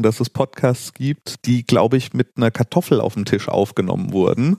[0.00, 4.56] dass es Podcasts gibt, die, glaube ich, mit einer Kartoffel auf dem Tisch aufgenommen wurden.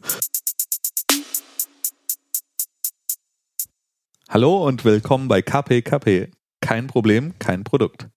[4.29, 6.29] Hallo und willkommen bei KPKP.
[6.61, 8.09] Kein Problem, kein Produkt.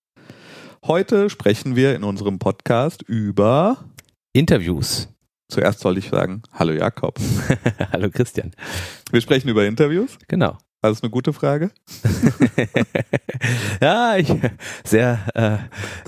[0.85, 3.79] Heute sprechen wir in unserem Podcast über
[4.35, 5.09] Interviews.
[5.49, 7.19] Zuerst soll ich sagen, hallo Jakob.
[7.93, 8.53] hallo Christian.
[9.11, 10.19] Wir sprechen über Interviews.
[10.29, 10.59] Genau.
[10.83, 11.71] War das eine gute Frage?
[13.81, 14.33] ja, ich,
[14.85, 15.19] sehr,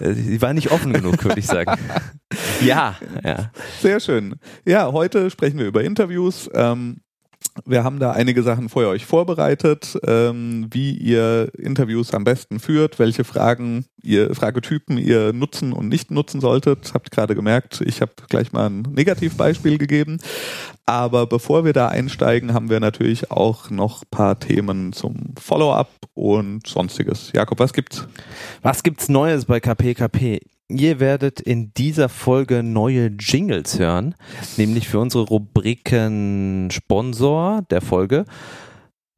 [0.00, 1.78] äh, sie war nicht offen genug, würde ich sagen.
[2.60, 3.50] ja, ja.
[3.80, 4.36] Sehr schön.
[4.66, 6.50] Ja, heute sprechen wir über Interviews.
[6.52, 7.00] Ähm,
[7.64, 12.98] wir haben da einige Sachen vorher euch vorbereitet, ähm, wie ihr Interviews am besten führt,
[12.98, 16.92] welche Fragen ihr, Fragetypen ihr nutzen und nicht nutzen solltet.
[16.94, 20.18] Habt gerade gemerkt, ich habe gleich mal ein Negativbeispiel gegeben.
[20.86, 26.66] Aber bevor wir da einsteigen, haben wir natürlich auch noch paar Themen zum Follow-up und
[26.66, 27.32] sonstiges.
[27.34, 28.06] Jakob, was gibt's?
[28.62, 30.40] Was gibt's Neues bei KPKP?
[30.70, 34.14] Ihr werdet in dieser Folge neue Jingles hören,
[34.58, 38.26] nämlich für unsere Rubriken Sponsor der Folge,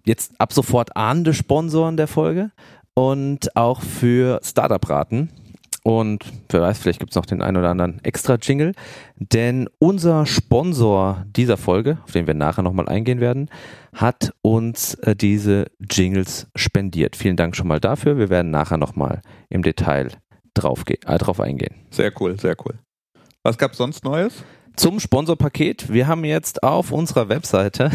[0.06, 2.52] jetzt ab sofort ahnende Sponsoren der Folge
[2.94, 5.30] und auch für Startup-Raten.
[5.82, 8.72] Und wer weiß, vielleicht gibt es noch den einen oder anderen extra Jingle.
[9.16, 13.50] Denn unser Sponsor dieser Folge, auf den wir nachher nochmal eingehen werden,
[13.92, 17.16] hat uns äh, diese Jingles spendiert.
[17.16, 18.18] Vielen Dank schon mal dafür.
[18.18, 20.10] Wir werden nachher nochmal im Detail
[20.54, 21.74] drauf, äh, drauf eingehen.
[21.90, 22.78] Sehr cool, sehr cool.
[23.42, 24.44] Was gab es sonst Neues?
[24.76, 25.92] Zum Sponsorpaket.
[25.92, 27.90] Wir haben jetzt auf unserer Webseite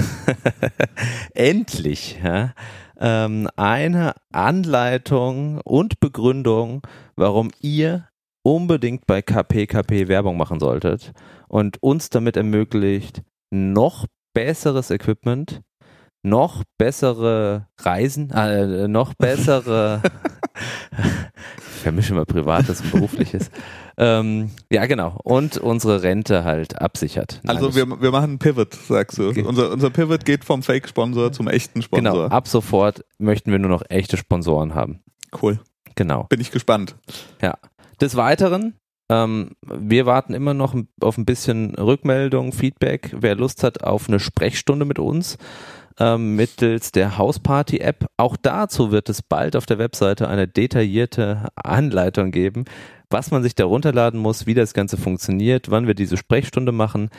[1.33, 2.53] endlich ja,
[2.99, 6.81] ähm, eine Anleitung und Begründung,
[7.15, 8.09] warum ihr
[8.43, 11.13] unbedingt bei KPKP Werbung machen solltet
[11.47, 15.61] und uns damit ermöglicht, noch besseres Equipment,
[16.25, 20.01] noch bessere Reisen, äh, noch bessere
[21.83, 23.51] vermische mal Privates und Berufliches.
[23.97, 25.19] ähm, ja, genau.
[25.23, 27.41] Und unsere Rente halt absichert.
[27.43, 29.29] Nein, also wir, wir machen einen Pivot, sagst du.
[29.29, 32.13] Unser, unser Pivot geht vom Fake-Sponsor zum echten Sponsor.
[32.13, 35.03] Genau, ab sofort möchten wir nur noch echte Sponsoren haben.
[35.41, 35.59] Cool.
[35.93, 36.23] Genau.
[36.23, 36.95] Bin ich gespannt.
[37.39, 37.53] Ja.
[38.01, 38.73] Des Weiteren,
[39.09, 43.15] ähm, wir warten immer noch auf ein bisschen Rückmeldung, Feedback.
[43.15, 45.37] Wer Lust hat auf eine Sprechstunde mit uns,
[45.99, 48.07] ähm, mittels der Hausparty-App.
[48.17, 52.65] Auch dazu wird es bald auf der Webseite eine detaillierte Anleitung geben,
[53.09, 57.09] was man sich da runterladen muss, wie das Ganze funktioniert, wann wir diese Sprechstunde machen,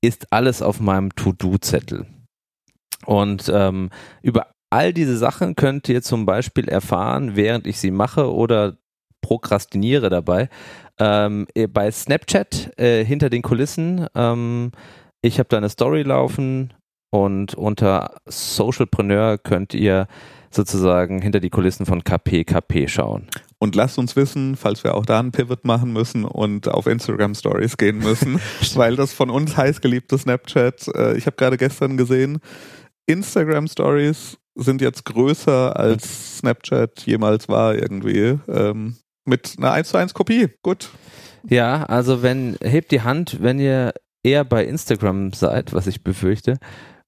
[0.00, 2.06] ist alles auf meinem To-Do-Zettel.
[3.06, 3.90] Und ähm,
[4.22, 8.78] über all diese Sachen könnt ihr zum Beispiel erfahren, während ich sie mache oder
[9.20, 10.48] prokrastiniere dabei.
[10.98, 14.06] Ähm, bei Snapchat äh, hinter den Kulissen.
[14.14, 14.72] Ähm,
[15.22, 16.74] ich habe da eine Story laufen,
[17.14, 20.08] und unter Socialpreneur könnt ihr
[20.50, 23.28] sozusagen hinter die Kulissen von KPKP schauen.
[23.58, 27.36] Und lasst uns wissen, falls wir auch da einen Pivot machen müssen und auf Instagram
[27.36, 28.40] Stories gehen müssen,
[28.74, 32.40] weil das von uns heißgeliebte Snapchat, äh, ich habe gerade gestern gesehen,
[33.06, 38.40] Instagram Stories sind jetzt größer als Snapchat jemals war irgendwie.
[38.48, 40.48] Ähm, mit einer 1 zu 1 Kopie.
[40.64, 40.90] Gut.
[41.48, 43.94] Ja, also wenn, hebt die Hand, wenn ihr
[44.24, 46.58] eher bei Instagram seid, was ich befürchte,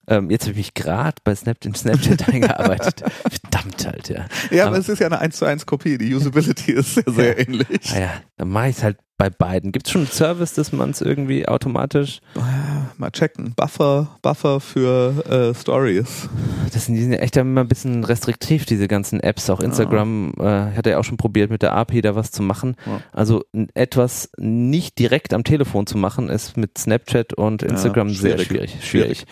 [0.09, 3.03] ähm, jetzt habe ich mich gerade bei Snapchat, Snapchat eingearbeitet.
[3.29, 4.27] Verdammt halt, ja.
[4.51, 5.99] Ja, aber, aber, es ist ja eine 1 zu 1 Kopie.
[5.99, 7.93] Die Usability ist sehr, sehr ähnlich.
[7.95, 9.73] Ah ja, dann mache ich es halt bei beiden.
[9.73, 12.21] Gibt es schon einen Service, dass man es irgendwie automatisch.
[12.99, 13.55] Mal checken.
[13.57, 16.29] Buffer, Buffer für äh, Stories.
[16.73, 19.49] Das sind, die sind echt immer ein bisschen restriktiv, diese ganzen Apps.
[19.49, 20.69] Auch Instagram ja.
[20.69, 22.77] äh, hat ja auch schon probiert, mit der API da was zu machen.
[22.85, 23.01] Ja.
[23.13, 23.45] Also
[23.75, 28.77] etwas nicht direkt am Telefon zu machen, ist mit Snapchat und Instagram ja, sehr schwierig.
[28.83, 29.25] Schwierig.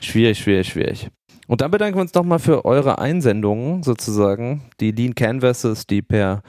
[0.00, 1.10] Schwierig, schwierig, schwierig.
[1.48, 4.62] Und dann bedanken wir uns nochmal für eure Einsendungen sozusagen.
[4.80, 6.42] Die Lean Canvases, die per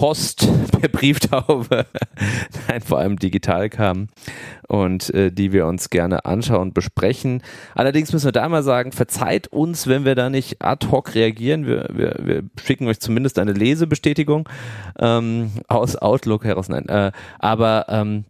[0.00, 0.48] Post
[0.80, 1.84] per Brieftaube,
[2.68, 4.08] nein, vor allem digital kamen
[4.66, 7.42] und äh, die wir uns gerne anschauen und besprechen.
[7.74, 11.66] Allerdings müssen wir da mal sagen, verzeiht uns, wenn wir da nicht ad hoc reagieren.
[11.66, 14.48] Wir, wir, wir schicken euch zumindest eine Lesebestätigung
[14.98, 16.70] ähm, aus Outlook heraus.
[16.70, 18.24] Nein, äh, aber ähm,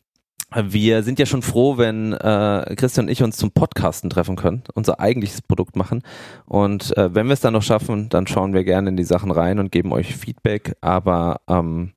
[0.54, 4.62] wir sind ja schon froh, wenn äh, Christian und ich uns zum Podcasten treffen können,
[4.74, 6.02] unser eigentliches Produkt machen.
[6.46, 9.30] Und äh, wenn wir es dann noch schaffen, dann schauen wir gerne in die Sachen
[9.30, 10.76] rein und geben euch Feedback.
[10.80, 11.92] Aber ähm,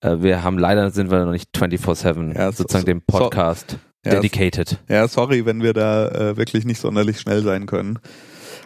[0.00, 4.10] äh, wir haben leider sind wir noch nicht 24/7 ja, sozusagen so, dem Podcast so,
[4.10, 4.78] dedicated.
[4.88, 7.98] Ja, ja, sorry, wenn wir da äh, wirklich nicht sonderlich schnell sein können.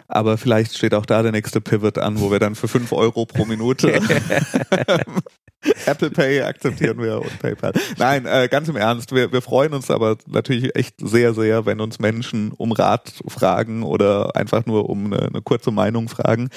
[0.07, 3.25] Aber vielleicht steht auch da der nächste Pivot an, wo wir dann für fünf Euro
[3.25, 3.93] pro Minute
[5.85, 7.73] Apple Pay akzeptieren wir und PayPal.
[7.97, 11.81] Nein, äh, ganz im Ernst, wir, wir freuen uns aber natürlich echt sehr, sehr, wenn
[11.81, 16.49] uns Menschen um Rat fragen oder einfach nur um eine, eine kurze Meinung fragen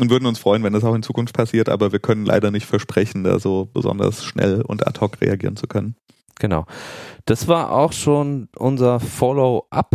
[0.00, 2.66] und würden uns freuen, wenn das auch in Zukunft passiert, aber wir können leider nicht
[2.66, 5.94] versprechen, da so besonders schnell und ad hoc reagieren zu können.
[6.40, 6.66] Genau.
[7.26, 9.94] Das war auch schon unser Follow-up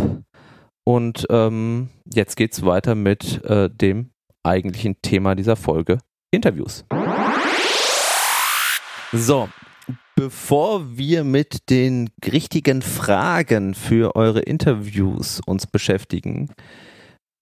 [0.84, 4.10] und ähm, jetzt geht's weiter mit äh, dem
[4.44, 5.98] eigentlichen Thema dieser Folge,
[6.30, 6.84] Interviews.
[9.12, 9.48] So,
[10.16, 16.50] bevor wir mit den richtigen Fragen für eure Interviews uns beschäftigen,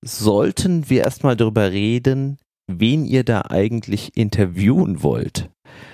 [0.04, 5.50] sollten wir erstmal darüber reden, wen ihr da eigentlich interviewen wollt.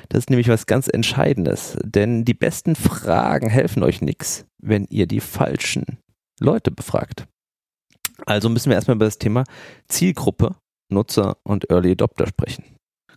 [0.09, 5.07] Das ist nämlich was ganz Entscheidendes, denn die besten Fragen helfen euch nichts, wenn ihr
[5.07, 5.99] die falschen
[6.41, 7.29] Leute befragt.
[8.27, 9.45] Also müssen wir erstmal über das Thema
[9.87, 10.57] Zielgruppe,
[10.91, 12.65] Nutzer und Early Adopter sprechen.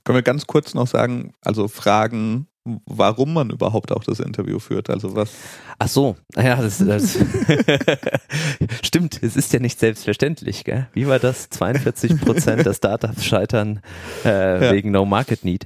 [0.04, 2.48] Können wir ganz kurz noch sagen, also Fragen,
[2.86, 4.90] warum man überhaupt auch das Interview führt.
[4.90, 5.34] Also was.
[5.80, 7.18] Ach so, ja, das, das
[8.84, 9.22] stimmt.
[9.22, 10.64] Es ist ja nicht selbstverständlich.
[10.64, 10.88] Gell?
[10.94, 11.50] Wie war das?
[11.50, 13.82] 42 Prozent der Startups scheitern
[14.26, 14.72] äh, ja.
[14.72, 15.66] wegen No Market Need.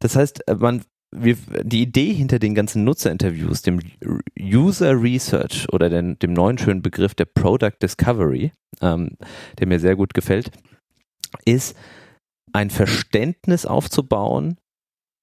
[0.00, 0.82] Das heißt, äh, man
[1.14, 3.80] wir, die Idee hinter den ganzen Nutzerinterviews, dem
[4.40, 9.18] User Research oder den, dem neuen schönen Begriff der Product Discovery, ähm,
[9.58, 10.50] der mir sehr gut gefällt,
[11.44, 11.76] ist
[12.52, 14.58] ein Verständnis aufzubauen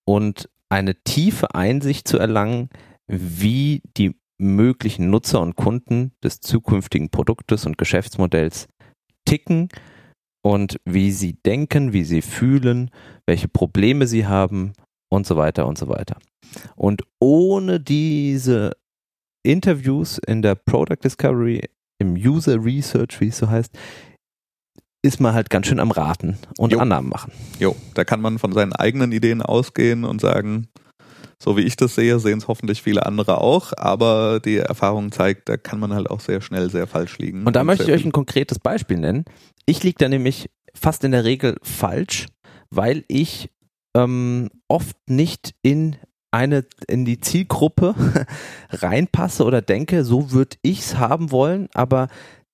[0.06, 2.70] und eine tiefe Einsicht zu erlangen,
[3.08, 8.68] wie die möglichen Nutzer und Kunden des zukünftigen Produktes und Geschäftsmodells
[9.26, 9.70] ticken
[10.42, 12.92] und wie sie denken, wie sie fühlen,
[13.26, 14.74] welche Probleme sie haben
[15.12, 16.18] und so weiter und so weiter.
[16.76, 18.72] Und ohne diese
[19.44, 21.70] Interviews in der Product Discovery,
[22.02, 23.78] im User Research, wie es so heißt,
[25.02, 26.80] ist man halt ganz schön am Raten und jo.
[26.80, 27.32] Annahmen machen.
[27.60, 30.68] Jo, da kann man von seinen eigenen Ideen ausgehen und sagen,
[31.42, 35.48] so wie ich das sehe, sehen es hoffentlich viele andere auch, aber die Erfahrung zeigt,
[35.48, 37.46] da kann man halt auch sehr schnell sehr falsch liegen.
[37.46, 39.24] Und da und möchte ich euch ein konkretes Beispiel nennen.
[39.66, 42.28] Ich liege da nämlich fast in der Regel falsch,
[42.70, 43.50] weil ich
[43.96, 45.96] ähm, oft nicht in
[46.32, 47.96] eine in die Zielgruppe
[48.70, 52.10] reinpasse oder denke, so würde ich es haben wollen, aber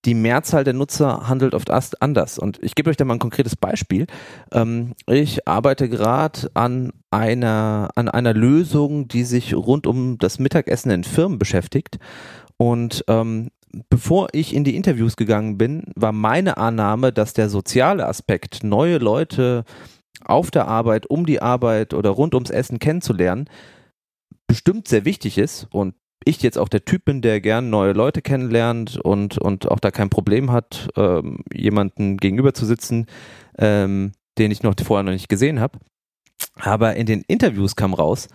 [0.06, 1.72] die Mehrzahl der Nutzer handelt oft
[2.02, 2.38] anders.
[2.38, 4.06] Und ich gebe euch da mal ein konkretes Beispiel.
[4.52, 10.92] Ähm, ich arbeite gerade an einer, an einer Lösung, die sich rund um das Mittagessen
[10.92, 11.98] in Firmen beschäftigt.
[12.58, 13.50] Und ähm,
[13.90, 19.00] bevor ich in die Interviews gegangen bin, war meine Annahme, dass der soziale Aspekt, neue
[19.00, 19.64] Leute
[20.24, 23.50] auf der Arbeit, um die Arbeit oder rund ums Essen kennenzulernen,
[24.48, 28.22] bestimmt sehr wichtig ist und ich jetzt auch der Typ bin, der gern neue Leute
[28.22, 33.06] kennenlernt und, und auch da kein Problem hat, ähm, jemanden gegenüber zu sitzen,
[33.58, 35.80] ähm, den ich noch vorher noch nicht gesehen habe.
[36.56, 38.28] Aber in den Interviews kam raus,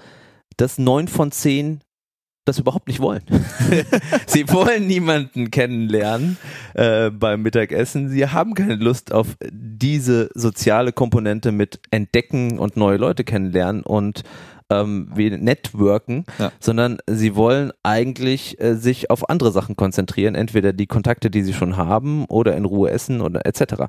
[0.57, 1.81] dass neun von zehn
[2.45, 3.23] das überhaupt nicht wollen.
[4.27, 6.37] sie wollen niemanden kennenlernen
[6.75, 8.09] äh, beim Mittagessen.
[8.09, 14.25] Sie haben keine Lust auf diese soziale Komponente mit Entdecken und neue Leute kennenlernen und
[14.71, 16.53] ähm, wie Networken, ja.
[16.61, 21.53] sondern sie wollen eigentlich äh, sich auf andere Sachen konzentrieren, entweder die Kontakte, die sie
[21.53, 23.85] schon haben oder in Ruhe essen oder etc.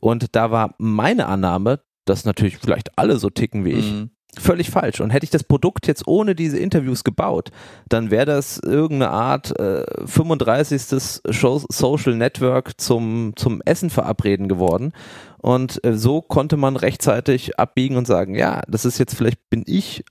[0.00, 4.10] Und da war meine Annahme, dass natürlich vielleicht alle so ticken wie ich, mhm.
[4.38, 5.00] völlig falsch.
[5.00, 7.50] Und hätte ich das Produkt jetzt ohne diese Interviews gebaut,
[7.88, 10.82] dann wäre das irgendeine Art äh, 35.
[11.28, 14.92] Social Network zum, zum Essen verabreden geworden.
[15.38, 19.62] Und äh, so konnte man rechtzeitig abbiegen und sagen, ja, das ist jetzt vielleicht bin
[19.66, 20.04] ich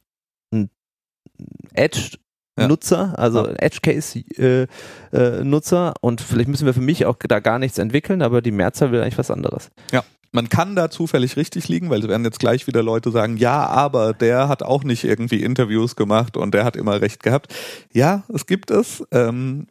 [1.73, 2.17] Edge
[2.57, 3.53] Nutzer, also ja.
[3.59, 4.67] Edge Case äh,
[5.13, 8.51] äh, Nutzer und vielleicht müssen wir für mich auch da gar nichts entwickeln, aber die
[8.51, 9.69] Mehrzahl will eigentlich was anderes.
[9.91, 10.03] Ja.
[10.31, 13.65] Man kann da zufällig richtig liegen, weil es werden jetzt gleich wieder Leute sagen, ja,
[13.65, 17.53] aber der hat auch nicht irgendwie Interviews gemacht und der hat immer recht gehabt.
[17.93, 19.03] Ja, es gibt es.
[19.11, 19.67] Ähm,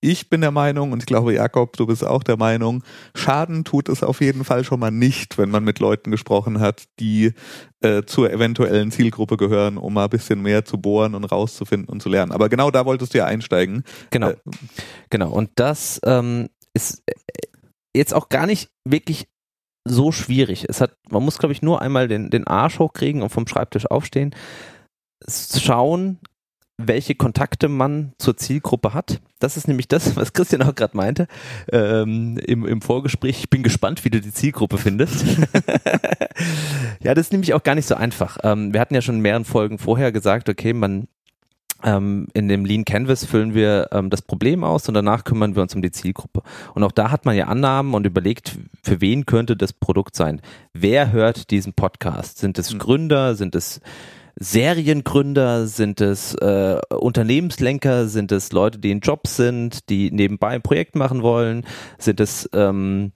[0.00, 3.88] ich bin der Meinung, und ich glaube, Jakob, du bist auch der Meinung, Schaden tut
[3.88, 7.32] es auf jeden Fall schon mal nicht, wenn man mit Leuten gesprochen hat, die
[7.80, 12.02] äh, zur eventuellen Zielgruppe gehören, um mal ein bisschen mehr zu bohren und rauszufinden und
[12.02, 12.32] zu lernen.
[12.32, 13.82] Aber genau da wolltest du ja einsteigen.
[14.10, 14.30] Genau.
[14.30, 14.36] Äh,
[15.10, 15.30] genau.
[15.30, 17.12] Und das ähm, ist äh,
[17.94, 19.28] jetzt auch gar nicht wirklich
[19.84, 20.66] so schwierig.
[20.68, 23.90] Es hat, man muss, glaube ich, nur einmal den, den Arsch hochkriegen und vom Schreibtisch
[23.90, 24.34] aufstehen
[25.26, 26.18] schauen,
[26.78, 29.20] welche Kontakte man zur Zielgruppe hat.
[29.40, 31.26] Das ist nämlich das, was Christian auch gerade meinte
[31.72, 33.40] ähm, im, im Vorgespräch.
[33.40, 35.24] Ich bin gespannt, wie du die Zielgruppe findest.
[37.02, 38.38] ja, das ist nämlich auch gar nicht so einfach.
[38.44, 41.08] Ähm, wir hatten ja schon in mehreren Folgen vorher gesagt, okay, man
[41.82, 45.62] ähm, in dem Lean Canvas füllen wir ähm, das Problem aus und danach kümmern wir
[45.62, 46.42] uns um die Zielgruppe.
[46.74, 50.40] Und auch da hat man ja Annahmen und überlegt, für wen könnte das Produkt sein?
[50.72, 52.38] Wer hört diesen Podcast?
[52.38, 52.78] Sind es hm.
[52.78, 53.34] Gründer?
[53.34, 53.80] Sind es
[54.40, 60.62] Seriengründer, sind es äh, Unternehmenslenker, sind es Leute, die in Jobs sind, die nebenbei ein
[60.62, 61.66] Projekt machen wollen,
[61.98, 63.12] sind es ähm,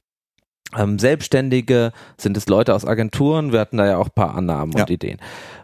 [0.76, 4.72] ähm, Selbstständige, sind es Leute aus Agenturen, wir hatten da ja auch ein paar Annahmen
[4.76, 4.82] ja.
[4.82, 5.18] und Ideen.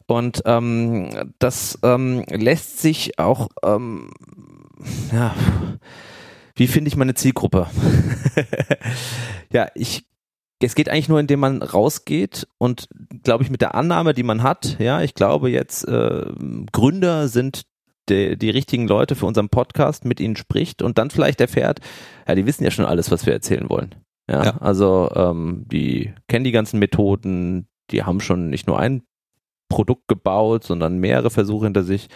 [0.06, 4.10] Und ähm, das ähm, lässt sich auch, ähm,
[5.12, 5.34] ja,
[6.54, 7.66] wie finde ich meine Zielgruppe?
[9.52, 10.06] ja, ich
[10.60, 12.88] es geht eigentlich nur, indem man rausgeht und
[13.22, 16.26] glaube ich mit der Annahme, die man hat, ja, ich glaube jetzt äh,
[16.72, 17.62] Gründer sind
[18.08, 21.80] die, die richtigen Leute für unseren Podcast, mit ihnen spricht und dann vielleicht erfährt,
[22.26, 23.94] ja, die wissen ja schon alles, was wir erzählen wollen.
[24.28, 24.56] Ja, ja.
[24.58, 29.02] also ähm, die kennen die ganzen Methoden, die haben schon nicht nur ein
[29.68, 32.08] Produkt gebaut, sondern mehrere Versuche hinter sich.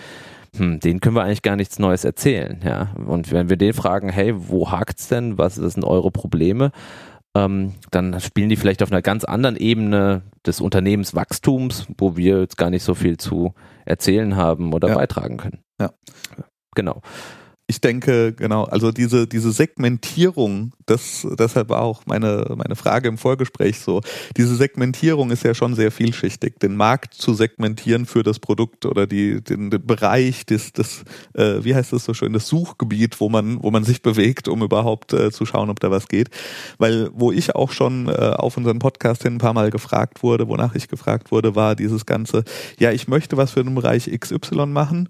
[0.57, 2.95] Hm, denen können wir eigentlich gar nichts Neues erzählen, ja.
[3.07, 5.39] Und wenn wir den fragen, hey, wo hakt's denn?
[5.39, 6.73] Was, was sind eure Probleme?
[7.35, 12.59] Ähm, dann spielen die vielleicht auf einer ganz anderen Ebene des Unternehmenswachstums, wo wir jetzt
[12.59, 13.55] gar nicht so viel zu
[13.87, 14.95] erzählen haben oder ja.
[14.95, 15.61] beitragen können.
[15.81, 15.93] Ja.
[16.75, 17.01] Genau
[17.73, 23.17] ich denke, genau, also diese, diese Segmentierung, das, deshalb war auch meine, meine Frage im
[23.17, 24.02] Vorgespräch so,
[24.37, 26.61] diese Segmentierung ist ja schon sehr vielschichtig.
[26.61, 31.64] Den Markt zu segmentieren für das Produkt oder die, den, den Bereich, das, das äh,
[31.64, 35.14] wie heißt das so schön, das Suchgebiet, wo man, wo man sich bewegt, um überhaupt
[35.14, 36.29] äh, zu schauen, ob da was geht.
[36.76, 40.47] Weil wo ich auch schon äh, auf unseren Podcast hin ein paar Mal gefragt wurde,
[40.47, 42.45] wonach ich gefragt wurde, war dieses Ganze,
[42.79, 45.09] ja, ich möchte was für den Bereich XY machen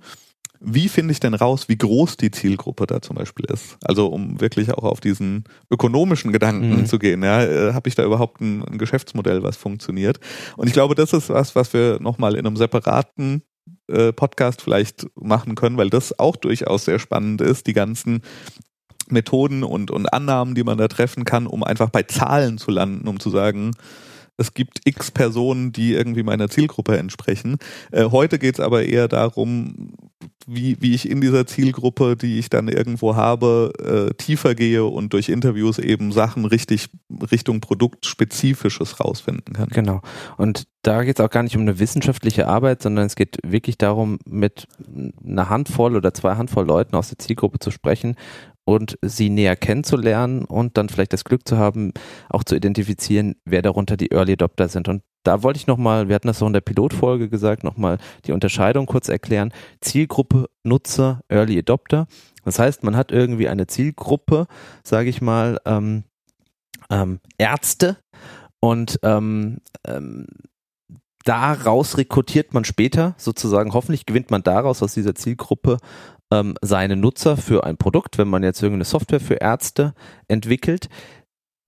[0.64, 3.76] wie finde ich denn raus, wie groß die Zielgruppe da zum Beispiel ist?
[3.82, 6.86] Also um wirklich auch auf diesen ökonomischen Gedanken mhm.
[6.86, 7.22] zu gehen.
[7.22, 10.20] Ja, äh, habe ich da überhaupt ein, ein, Geschäftsmodell, was funktioniert?
[10.56, 13.42] Und ich glaube, das ist was, was wir nochmal in einem separaten
[13.88, 18.22] äh, Podcast vielleicht machen können, weil das auch durchaus sehr spannend ist, die ganzen
[19.08, 23.08] Methoden und, und Annahmen, die man da treffen kann, um einfach bei Zahlen zu landen,
[23.08, 23.72] um zu sagen,
[24.36, 27.58] es gibt x Personen, die irgendwie meiner Zielgruppe entsprechen.
[27.90, 29.94] Äh, heute geht es aber eher darum,
[30.46, 33.72] wie, wie ich in dieser Zielgruppe, die ich dann irgendwo habe,
[34.10, 36.88] äh, tiefer gehe und durch Interviews eben Sachen richtig
[37.30, 39.68] Richtung Produktspezifisches rausfinden kann.
[39.68, 40.00] Genau.
[40.36, 43.78] Und da geht es auch gar nicht um eine wissenschaftliche Arbeit, sondern es geht wirklich
[43.78, 44.66] darum, mit
[45.24, 48.16] einer Handvoll oder zwei Handvoll Leuten aus der Zielgruppe zu sprechen
[48.64, 51.92] und sie näher kennenzulernen und dann vielleicht das Glück zu haben,
[52.28, 54.88] auch zu identifizieren, wer darunter die Early Adopter sind.
[54.88, 58.32] Und da wollte ich nochmal, wir hatten das auch in der Pilotfolge gesagt, nochmal die
[58.32, 59.52] Unterscheidung kurz erklären.
[59.80, 62.06] Zielgruppe, Nutzer, Early Adopter.
[62.44, 64.46] Das heißt, man hat irgendwie eine Zielgruppe,
[64.84, 66.04] sage ich mal, ähm,
[66.90, 67.98] ähm, Ärzte
[68.60, 70.26] und ähm, ähm,
[71.24, 75.78] daraus rekrutiert man später sozusagen, hoffentlich gewinnt man daraus aus dieser Zielgruppe
[76.32, 79.94] ähm, seine Nutzer für ein Produkt, wenn man jetzt irgendeine Software für Ärzte
[80.28, 80.88] entwickelt.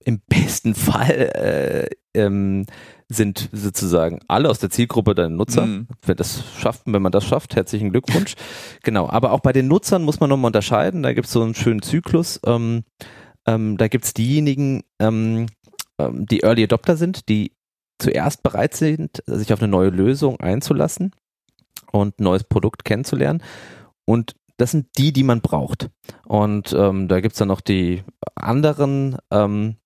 [0.03, 2.65] Im besten Fall äh, ähm,
[3.07, 5.67] sind sozusagen alle aus der Zielgruppe deine Nutzer.
[5.67, 5.87] Mhm.
[6.03, 8.35] Wenn, das schafft, wenn man das schafft, herzlichen Glückwunsch.
[8.83, 11.03] genau, aber auch bei den Nutzern muss man nochmal unterscheiden.
[11.03, 12.39] Da gibt es so einen schönen Zyklus.
[12.45, 12.83] Ähm,
[13.45, 15.45] ähm, da gibt es diejenigen, ähm,
[15.99, 17.51] ähm, die Early Adopter sind, die
[17.99, 21.11] zuerst bereit sind, sich auf eine neue Lösung einzulassen
[21.91, 23.43] und ein neues Produkt kennenzulernen.
[24.05, 25.89] Und das sind die, die man braucht.
[26.25, 28.03] Und ähm, da gibt's dann noch die
[28.35, 29.77] anderen ähm,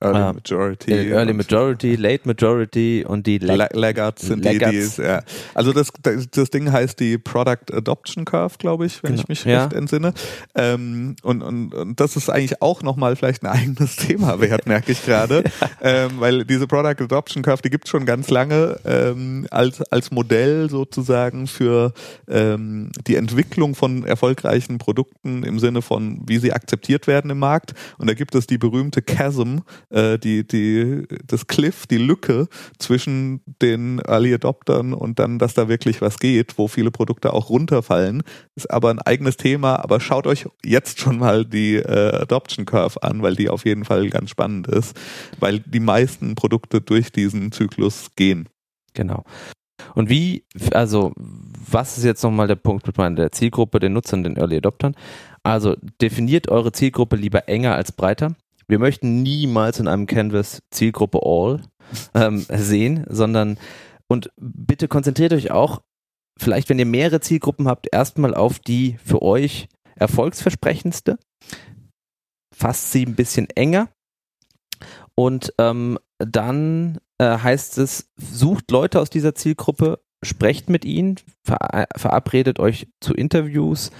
[0.00, 1.12] Early uh, Majority.
[1.12, 4.96] Early Majority, Late Majority und die Lag Laggards sind Laggards.
[4.96, 5.22] die, die ja.
[5.54, 5.92] Also das,
[6.30, 9.22] das Ding heißt die Product Adoption Curve, glaube ich, wenn genau.
[9.22, 9.64] ich mich ja.
[9.64, 10.14] recht entsinne.
[10.54, 14.92] Ähm, und, und, und das ist eigentlich auch nochmal vielleicht ein eigenes Thema wert, merke
[14.92, 15.44] ich gerade.
[15.60, 15.68] ja.
[15.80, 20.10] ähm, weil diese Product Adoption Curve, die gibt es schon ganz lange ähm, als, als
[20.10, 21.92] Modell sozusagen für
[22.28, 27.74] ähm, die Entwicklung von erfolgreichen Produkten im Sinne von, wie sie akzeptiert werden im Markt.
[27.98, 29.58] Und da gibt es die berühmte Chasm,
[29.90, 32.48] äh, die, die, das Cliff, die Lücke
[32.78, 37.50] zwischen den Early Adoptern und dann, dass da wirklich was geht, wo viele Produkte auch
[37.50, 38.22] runterfallen,
[38.54, 39.76] ist aber ein eigenes Thema.
[39.76, 43.84] Aber schaut euch jetzt schon mal die äh, Adoption Curve an, weil die auf jeden
[43.84, 44.96] Fall ganz spannend ist,
[45.40, 48.48] weil die meisten Produkte durch diesen Zyklus gehen.
[48.94, 49.24] Genau.
[49.94, 54.36] Und wie, also, was ist jetzt nochmal der Punkt mit meiner Zielgruppe, den Nutzern, den
[54.36, 54.94] Early Adoptern?
[55.42, 58.36] Also, definiert eure Zielgruppe lieber enger als breiter
[58.68, 61.62] wir möchten niemals in einem Canvas Zielgruppe All
[62.14, 63.58] ähm, sehen, sondern
[64.08, 65.82] und bitte konzentriert euch auch,
[66.38, 71.18] vielleicht wenn ihr mehrere Zielgruppen habt, erstmal auf die für euch erfolgsversprechendste.
[72.54, 73.88] Fasst sie ein bisschen enger
[75.14, 81.86] und ähm, dann äh, heißt es, sucht Leute aus dieser Zielgruppe, sprecht mit ihnen, ver
[81.96, 83.90] verabredet euch zu Interviews,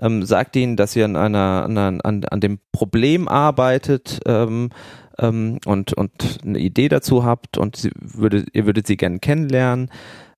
[0.00, 4.70] ähm, sagt ihnen, dass ihr an einer, an, an, an dem Problem arbeitet ähm,
[5.18, 9.90] ähm, und, und eine Idee dazu habt und sie würde, ihr würdet sie gerne kennenlernen.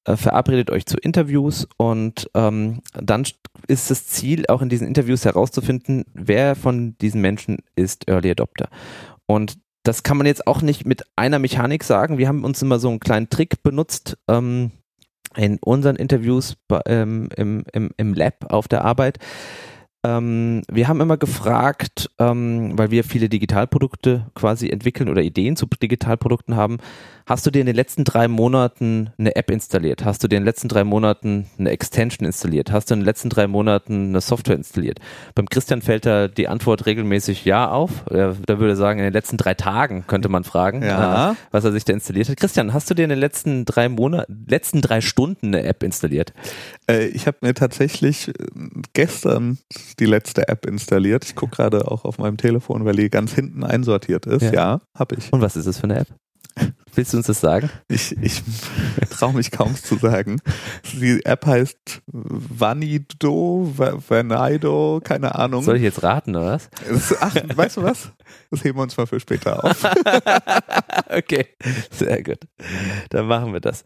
[0.05, 3.25] äh, verabredet euch zu Interviews und ähm, dann
[3.69, 8.69] ist das Ziel, auch in diesen Interviews herauszufinden, wer von diesen Menschen ist Early Adopter.
[9.27, 12.19] Und das kann man jetzt auch nicht mit einer Mechanik sagen.
[12.19, 14.71] Wir haben uns immer so einen kleinen Trick benutzt ähm,
[15.37, 19.19] in unseren Interviews ähm, im, im, im Lab auf der Arbeit.
[20.05, 25.67] Ähm, wir haben immer gefragt, ähm, weil wir viele Digitalprodukte quasi entwickeln oder Ideen zu
[25.67, 26.79] Digitalprodukten haben,
[27.27, 30.05] Hast du dir in den letzten drei Monaten eine App installiert?
[30.05, 32.73] Hast du dir in den letzten drei Monaten eine Extension installiert?
[32.73, 34.99] Hast du in den letzten drei Monaten eine Software installiert?
[35.35, 38.05] Beim Christian fällt da die Antwort regelmäßig ja auf.
[38.11, 41.31] Er, da würde sagen, in den letzten drei Tagen könnte man fragen, ja.
[41.31, 42.37] äh, was er sich da installiert hat.
[42.37, 46.33] Christian, hast du dir in den letzten drei Monaten, letzten drei Stunden eine App installiert?
[46.93, 48.33] Äh, ich habe mir tatsächlich äh,
[48.93, 49.59] gestern
[49.99, 51.25] die letzte App installiert.
[51.25, 54.43] Ich gucke gerade auch auf meinem Telefon, weil die ganz hinten einsortiert ist.
[54.43, 55.33] Ja, ja habe ich.
[55.33, 56.09] Und was ist es für eine App?
[56.95, 57.71] Willst du uns das sagen?
[57.89, 58.43] Ich, ich
[59.09, 60.41] traue mich kaum zu sagen.
[60.93, 65.63] Die App heißt Vanido, Vanido, keine Ahnung.
[65.63, 66.69] Soll ich jetzt raten, oder was?
[67.21, 68.13] Ach, weißt du was?
[68.51, 69.85] Das heben wir uns mal für später auf.
[71.09, 71.47] okay,
[71.91, 72.41] sehr gut.
[73.09, 73.83] Dann machen wir das.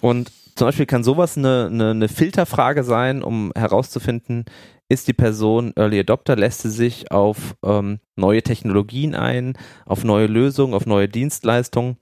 [0.00, 4.44] Und zum Beispiel kann sowas eine, eine, eine Filterfrage sein, um herauszufinden,
[4.90, 9.54] ist die Person Early Adopter, lässt sie sich auf ähm, neue Technologien ein,
[9.86, 11.96] auf neue Lösungen, auf neue Dienstleistungen.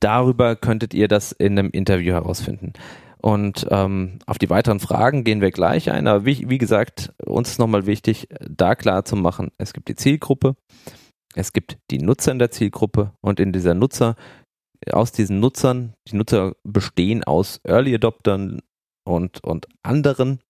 [0.00, 2.72] Darüber könntet ihr das in einem Interview herausfinden.
[3.18, 6.06] Und ähm, auf die weiteren Fragen gehen wir gleich ein.
[6.06, 9.96] Aber wie, wie gesagt, uns ist nochmal wichtig, da klar zu machen, es gibt die
[9.96, 10.56] Zielgruppe,
[11.34, 14.16] es gibt die Nutzer in der Zielgruppe und in dieser Nutzer,
[14.90, 18.60] aus diesen Nutzern, die Nutzer bestehen aus Early Adoptern
[19.04, 20.40] und, und anderen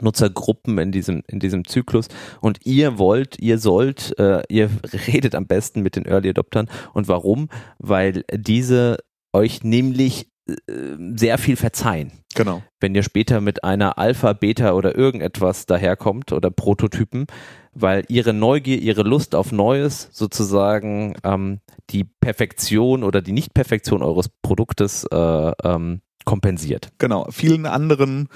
[0.00, 2.08] Nutzergruppen in diesem, in diesem Zyklus
[2.40, 4.70] und ihr wollt, ihr sollt, äh, ihr
[5.06, 7.48] redet am besten mit den Early Adoptern und warum?
[7.78, 8.98] Weil diese
[9.32, 12.12] euch nämlich äh, sehr viel verzeihen.
[12.34, 12.62] Genau.
[12.80, 17.26] Wenn ihr später mit einer Alpha, Beta oder irgendetwas daherkommt oder Prototypen,
[17.74, 24.28] weil ihre Neugier, ihre Lust auf Neues sozusagen ähm, die Perfektion oder die Nicht-Perfektion eures
[24.42, 26.88] Produktes äh, ähm, kompensiert.
[26.98, 27.26] Genau.
[27.30, 28.28] Vielen anderen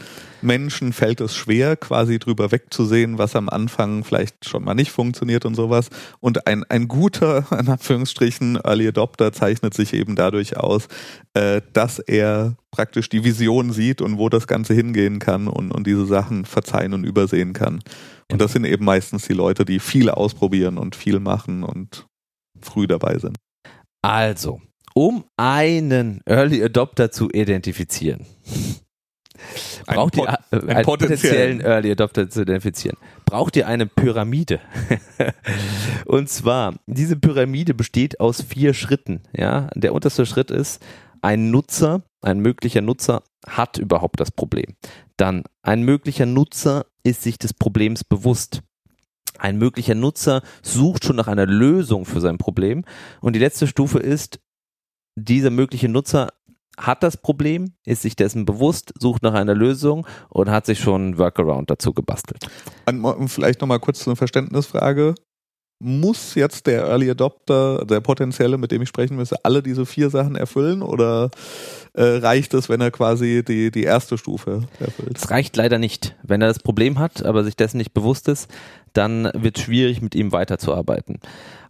[0.43, 5.45] Menschen fällt es schwer, quasi drüber wegzusehen, was am Anfang vielleicht schon mal nicht funktioniert
[5.45, 5.89] und sowas.
[6.21, 10.89] Und ein, ein guter, in Anführungsstrichen, Early Adopter zeichnet sich eben dadurch aus,
[11.35, 15.87] äh, dass er praktisch die Vision sieht und wo das Ganze hingehen kann und, und
[15.87, 17.81] diese Sachen verzeihen und übersehen kann.
[18.31, 22.07] Und das sind eben meistens die Leute, die viel ausprobieren und viel machen und
[22.61, 23.39] früh dabei sind.
[24.03, 24.61] Also,
[24.95, 28.27] um einen Early Adopter zu identifizieren.
[29.87, 32.97] Braucht ihr äh, einen, einen potenziellen Early Adopter zu identifizieren?
[33.25, 34.61] Braucht ihr eine Pyramide?
[36.07, 39.23] Und zwar, diese Pyramide besteht aus vier Schritten.
[39.33, 40.85] Ja, der unterste Schritt ist,
[41.23, 44.77] ein Nutzer, ein möglicher Nutzer hat überhaupt das Problem.
[45.17, 48.63] Dann, ein möglicher Nutzer ist sich des Problems bewusst.
[49.39, 52.85] Ein möglicher Nutzer sucht schon nach einer Lösung für sein Problem.
[53.21, 54.41] Und die letzte Stufe ist,
[55.17, 56.29] dieser mögliche Nutzer
[56.77, 61.11] hat das Problem, ist sich dessen bewusst, sucht nach einer Lösung und hat sich schon
[61.11, 62.49] ein Workaround dazu gebastelt.
[63.27, 65.15] Vielleicht nochmal kurz eine Verständnisfrage.
[65.81, 70.11] Muss jetzt der Early Adopter, der potenzielle, mit dem ich sprechen müsste, alle diese vier
[70.11, 71.31] Sachen erfüllen oder
[71.93, 75.17] äh, reicht es, wenn er quasi die, die erste Stufe erfüllt?
[75.17, 76.17] Es reicht leider nicht.
[76.25, 78.51] Wenn er das Problem hat, aber sich dessen nicht bewusst ist,
[78.93, 81.21] dann wird es schwierig, mit ihm weiterzuarbeiten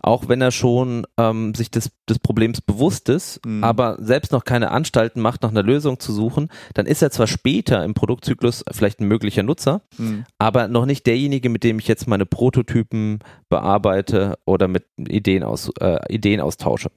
[0.08, 3.64] auch wenn er schon ähm, sich des, des Problems bewusst ist, mhm.
[3.64, 7.26] aber selbst noch keine Anstalten macht, nach einer Lösung zu suchen, dann ist er zwar
[7.26, 10.24] später im Produktzyklus vielleicht ein möglicher Nutzer, mhm.
[10.38, 15.70] aber noch nicht derjenige, mit dem ich jetzt meine Prototypen bearbeite oder mit Ideen, aus,
[15.80, 16.90] äh, Ideen austausche.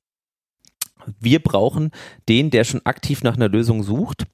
[1.20, 1.92] Wir brauchen
[2.30, 4.26] den, der schon aktiv nach einer Lösung sucht.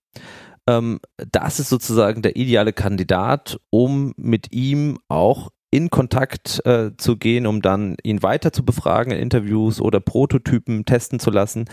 [0.68, 7.18] Ähm, das ist sozusagen der ideale Kandidat, um mit ihm auch in Kontakt äh, zu
[7.18, 11.66] gehen, um dann ihn weiter zu befragen in Interviews oder Prototypen testen zu lassen.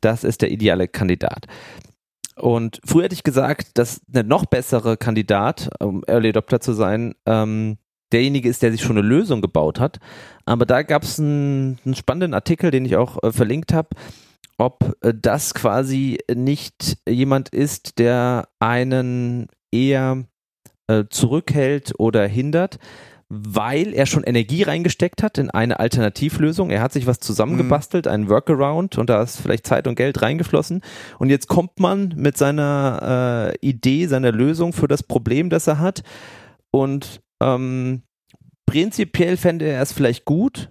[0.00, 1.46] Das ist der ideale Kandidat.
[2.36, 7.14] Und früher hätte ich gesagt, dass der noch bessere Kandidat, um Early Adopter zu sein,
[7.24, 7.78] ähm,
[8.12, 9.98] derjenige ist, der sich schon eine Lösung gebaut hat.
[10.44, 13.88] Aber da gab es einen, einen, spannenden Artikel, den ich auch äh, verlinkt habe,
[14.58, 20.24] ob äh, das quasi nicht jemand ist, der einen eher
[20.88, 22.78] äh, zurückhält oder hindert,
[23.28, 26.70] weil er schon Energie reingesteckt hat in eine Alternativlösung.
[26.70, 28.12] Er hat sich was zusammengebastelt, mhm.
[28.12, 30.82] einen Workaround und da ist vielleicht Zeit und Geld reingeflossen.
[31.18, 35.80] Und jetzt kommt man mit seiner äh, Idee, seiner Lösung für das Problem, das er
[35.80, 36.02] hat.
[36.70, 38.02] Und ähm,
[38.64, 40.70] prinzipiell fände er es vielleicht gut,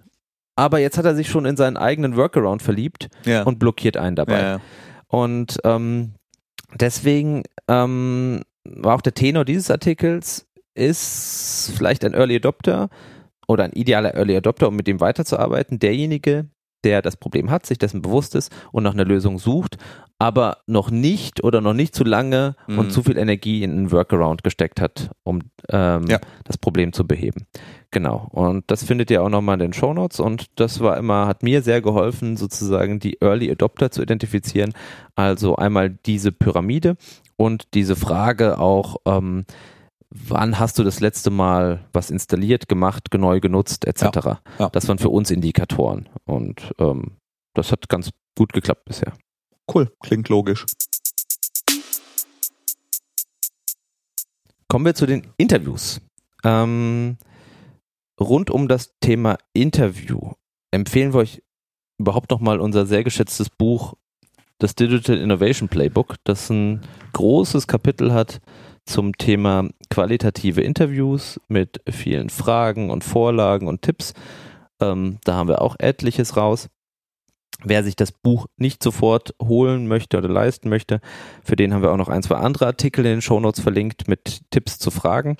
[0.54, 3.42] aber jetzt hat er sich schon in seinen eigenen Workaround verliebt ja.
[3.42, 4.40] und blockiert einen dabei.
[4.40, 4.60] Ja, ja.
[5.08, 6.14] Und ähm,
[6.74, 12.88] deswegen ähm, war auch der Tenor dieses Artikels, ist vielleicht ein Early Adopter
[13.48, 16.48] oder ein idealer Early Adopter, um mit dem weiterzuarbeiten, derjenige,
[16.84, 19.76] der das Problem hat, sich dessen bewusst ist und nach einer Lösung sucht,
[20.18, 22.78] aber noch nicht oder noch nicht zu lange mhm.
[22.78, 26.20] und zu viel Energie in einen Workaround gesteckt hat, um ähm, ja.
[26.44, 27.46] das Problem zu beheben.
[27.90, 28.28] Genau.
[28.30, 31.42] Und das findet ihr auch nochmal in den Show Notes und das war immer, hat
[31.42, 34.72] mir sehr geholfen, sozusagen die Early Adopter zu identifizieren.
[35.16, 36.96] Also einmal diese Pyramide
[37.36, 39.44] und diese Frage auch, ähm,
[40.28, 44.02] wann hast du das letzte Mal was installiert, gemacht, neu genutzt, etc.
[44.02, 44.68] Ja, ja.
[44.70, 47.16] Das waren für uns Indikatoren und ähm,
[47.54, 49.12] das hat ganz gut geklappt bisher.
[49.72, 50.66] Cool, klingt logisch.
[54.68, 56.00] Kommen wir zu den Interviews.
[56.44, 57.18] Ähm,
[58.20, 60.32] rund um das Thema Interview
[60.70, 61.42] empfehlen wir euch
[61.98, 63.94] überhaupt nochmal unser sehr geschätztes Buch,
[64.58, 68.40] das Digital Innovation Playbook, das ein großes Kapitel hat
[68.86, 74.14] zum Thema qualitative Interviews mit vielen Fragen und Vorlagen und Tipps.
[74.80, 76.68] Ähm, da haben wir auch etliches raus.
[77.64, 81.00] Wer sich das Buch nicht sofort holen möchte oder leisten möchte,
[81.42, 84.42] für den haben wir auch noch ein, zwei andere Artikel in den Shownotes verlinkt mit
[84.50, 85.36] Tipps zu Fragen.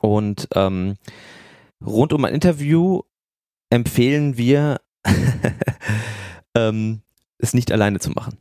[0.00, 0.96] Und ähm,
[1.84, 3.02] rund um ein Interview
[3.70, 4.80] empfehlen wir,
[6.54, 7.02] ähm,
[7.38, 8.38] es nicht alleine zu machen.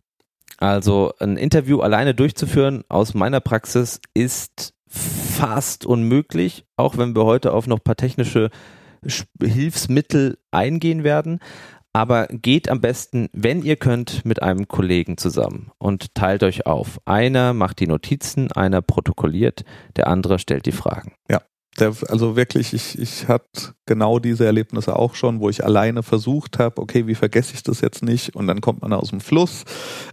[0.57, 7.53] Also ein Interview alleine durchzuführen aus meiner Praxis ist fast unmöglich, auch wenn wir heute
[7.53, 8.49] auf noch ein paar technische
[9.41, 11.39] Hilfsmittel eingehen werden.
[11.93, 16.99] Aber geht am besten, wenn ihr könnt, mit einem Kollegen zusammen und teilt euch auf.
[17.05, 19.63] Einer macht die Notizen, einer protokolliert,
[19.95, 21.13] der andere stellt die Fragen.
[21.31, 21.41] Ja,
[21.79, 26.59] der, also wirklich, ich, ich hatte genau diese Erlebnisse auch schon, wo ich alleine versucht
[26.59, 28.35] habe, okay, wie vergesse ich das jetzt nicht?
[28.35, 29.63] Und dann kommt man aus dem Fluss.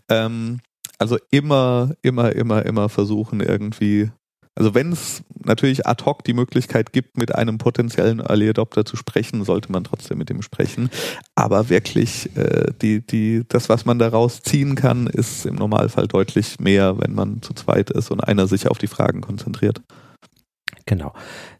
[0.09, 0.61] Ähm,
[0.98, 4.11] also immer, immer, immer, immer versuchen irgendwie,
[4.55, 8.96] also wenn es natürlich ad hoc die Möglichkeit gibt, mit einem potenziellen Early Adopter zu
[8.96, 10.90] sprechen, sollte man trotzdem mit ihm sprechen.
[11.35, 16.61] Aber wirklich, äh, die, die, das, was man daraus ziehen kann, ist im Normalfall deutlich
[16.61, 19.81] mehr, wenn man zu zweit ist und einer sich auf die Fragen konzentriert.
[20.87, 21.12] Genau.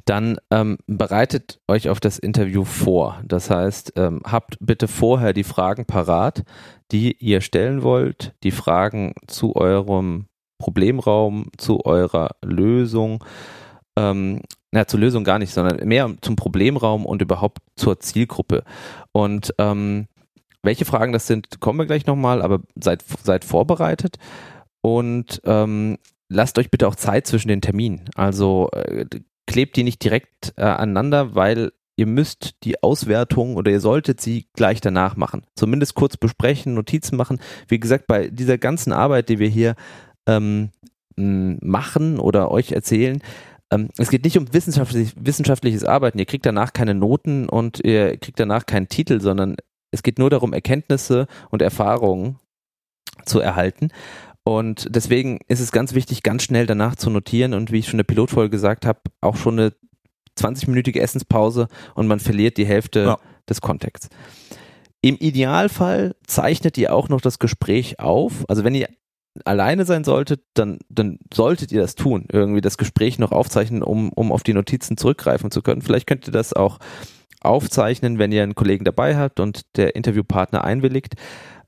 [0.05, 3.23] Dann ähm, bereitet euch auf das Interview vor.
[3.25, 6.43] Das heißt, ähm, habt bitte vorher die Fragen parat,
[6.91, 10.27] die ihr stellen wollt, die Fragen zu eurem
[10.59, 13.25] Problemraum, zu eurer Lösung.
[13.97, 14.41] Ähm,
[14.73, 18.65] na, zur Lösung gar nicht, sondern mehr zum Problemraum und überhaupt zur Zielgruppe.
[19.13, 20.07] Und ähm,
[20.63, 24.17] welche Fragen das sind, kommen wir gleich nochmal, aber seid, seid vorbereitet.
[24.81, 28.09] Und ähm, lasst euch bitte auch Zeit zwischen den Terminen.
[28.15, 29.05] Also äh,
[29.47, 34.47] klebt die nicht direkt äh, aneinander, weil ihr müsst die Auswertung oder ihr solltet sie
[34.55, 35.45] gleich danach machen.
[35.55, 37.39] Zumindest kurz besprechen, Notizen machen.
[37.69, 39.75] Wie gesagt, bei dieser ganzen Arbeit, die wir hier
[40.27, 40.71] ähm,
[41.17, 43.23] machen oder euch erzählen,
[43.71, 46.19] ähm, es geht nicht um wissenschaftlich, wissenschaftliches Arbeiten.
[46.19, 49.57] Ihr kriegt danach keine Noten und ihr kriegt danach keinen Titel, sondern
[49.91, 52.39] es geht nur darum, Erkenntnisse und Erfahrungen
[53.25, 53.89] zu erhalten.
[54.45, 57.95] Und deswegen ist es ganz wichtig, ganz schnell danach zu notieren und wie ich schon
[57.95, 59.73] in der Pilotfolge gesagt habe, auch schon eine
[60.39, 63.19] 20-minütige Essenspause und man verliert die Hälfte ja.
[63.49, 64.09] des Kontexts.
[65.01, 68.45] Im Idealfall zeichnet ihr auch noch das Gespräch auf.
[68.49, 68.89] Also wenn ihr
[69.45, 74.11] alleine sein solltet, dann, dann solltet ihr das tun, irgendwie das Gespräch noch aufzeichnen, um,
[74.13, 75.83] um auf die Notizen zurückgreifen zu können.
[75.83, 76.79] Vielleicht könnt ihr das auch
[77.41, 81.15] aufzeichnen, wenn ihr einen Kollegen dabei habt und der Interviewpartner einwilligt.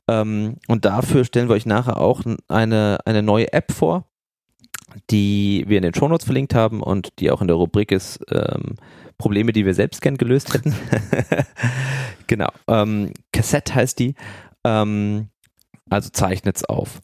[0.08, 4.04] Ähm, und dafür stellen wir euch nachher auch eine, eine neue App vor,
[5.10, 8.76] die wir in den Shownotes verlinkt haben und die auch in der Rubrik ist ähm,
[9.18, 10.74] Probleme, die wir selbst gern gelöst hätten.
[12.26, 12.48] genau.
[12.68, 14.14] Ähm, Cassette heißt die.
[14.64, 15.28] Ähm,
[15.88, 17.00] also zeichnet es auf.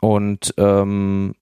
[0.00, 1.34] Und ähm,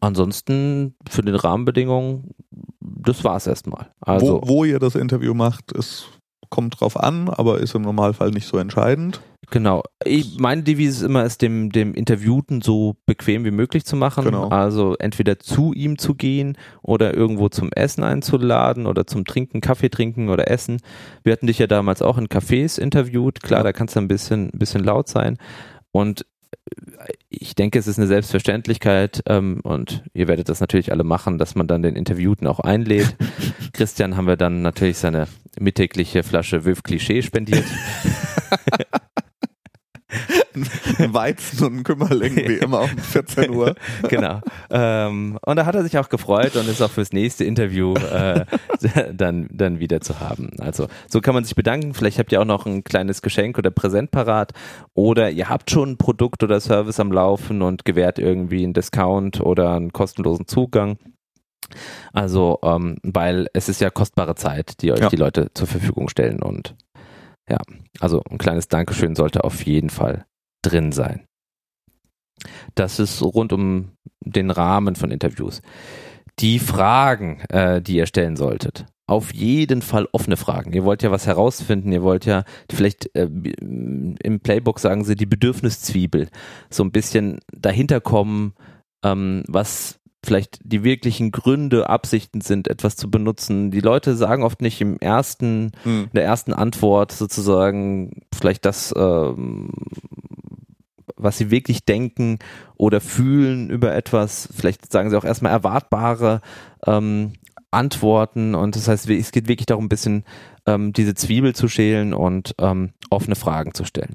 [0.00, 2.34] ansonsten für den Rahmenbedingungen,
[2.80, 3.90] das war es erstmal.
[4.00, 8.30] Also, wo, wo ihr das Interview macht, ist kommt drauf an, aber ist im Normalfall
[8.30, 9.20] nicht so entscheidend.
[9.50, 9.82] Genau.
[10.04, 14.24] Ich, meine Devise ist immer, es dem, dem Interviewten so bequem wie möglich zu machen.
[14.24, 14.48] Genau.
[14.48, 19.88] Also entweder zu ihm zu gehen oder irgendwo zum Essen einzuladen oder zum Trinken, Kaffee
[19.88, 20.78] trinken oder Essen.
[21.24, 23.42] Wir hatten dich ja damals auch in Cafés interviewt.
[23.42, 23.64] Klar, ja.
[23.64, 25.36] da kannst du ein bisschen, ein bisschen laut sein.
[25.90, 26.24] Und
[27.28, 31.54] ich denke, es ist eine Selbstverständlichkeit ähm, und ihr werdet das natürlich alle machen, dass
[31.54, 33.16] man dann den Interviewten auch einlädt.
[33.72, 35.26] Christian haben wir dann natürlich seine
[35.58, 37.64] mittägliche Flasche Wöf Klischee spendiert.
[41.12, 43.74] Weizen und ein Kümmerling, wie immer um 14 Uhr.
[44.08, 44.40] genau.
[44.70, 48.44] Ähm, und da hat er sich auch gefreut und ist auch fürs nächste Interview äh,
[49.12, 50.50] dann, dann wieder zu haben.
[50.58, 51.94] Also so kann man sich bedanken.
[51.94, 54.52] Vielleicht habt ihr auch noch ein kleines Geschenk oder Präsent parat
[54.94, 59.40] oder ihr habt schon ein Produkt oder Service am Laufen und gewährt irgendwie einen Discount
[59.40, 60.98] oder einen kostenlosen Zugang.
[62.12, 65.08] Also, ähm, weil es ist ja kostbare Zeit, die euch ja.
[65.08, 66.74] die Leute zur Verfügung stellen und
[67.48, 67.58] ja,
[67.98, 70.24] also ein kleines Dankeschön sollte auf jeden Fall
[70.62, 71.26] drin sein.
[72.74, 75.62] Das ist rund um den Rahmen von Interviews.
[76.38, 78.86] Die Fragen, äh, die ihr stellen solltet.
[79.06, 80.72] Auf jeden Fall offene Fragen.
[80.72, 85.26] Ihr wollt ja was herausfinden, ihr wollt ja vielleicht äh, im Playbook sagen sie die
[85.26, 86.28] Bedürfniszwiebel.
[86.70, 88.54] So ein bisschen dahinter kommen,
[89.04, 93.70] ähm, was vielleicht die wirklichen Gründe, Absichten sind, etwas zu benutzen.
[93.70, 96.04] Die Leute sagen oft nicht im ersten, hm.
[96.04, 99.70] in der ersten Antwort sozusagen vielleicht das, ähm,
[101.22, 102.38] was sie wirklich denken
[102.76, 104.48] oder fühlen über etwas.
[104.54, 106.40] Vielleicht sagen sie auch erstmal erwartbare
[106.86, 107.32] ähm,
[107.70, 110.24] Antworten und das heißt, es geht wirklich darum, ein bisschen
[110.66, 114.14] ähm, diese Zwiebel zu schälen und ähm, offene Fragen zu stellen.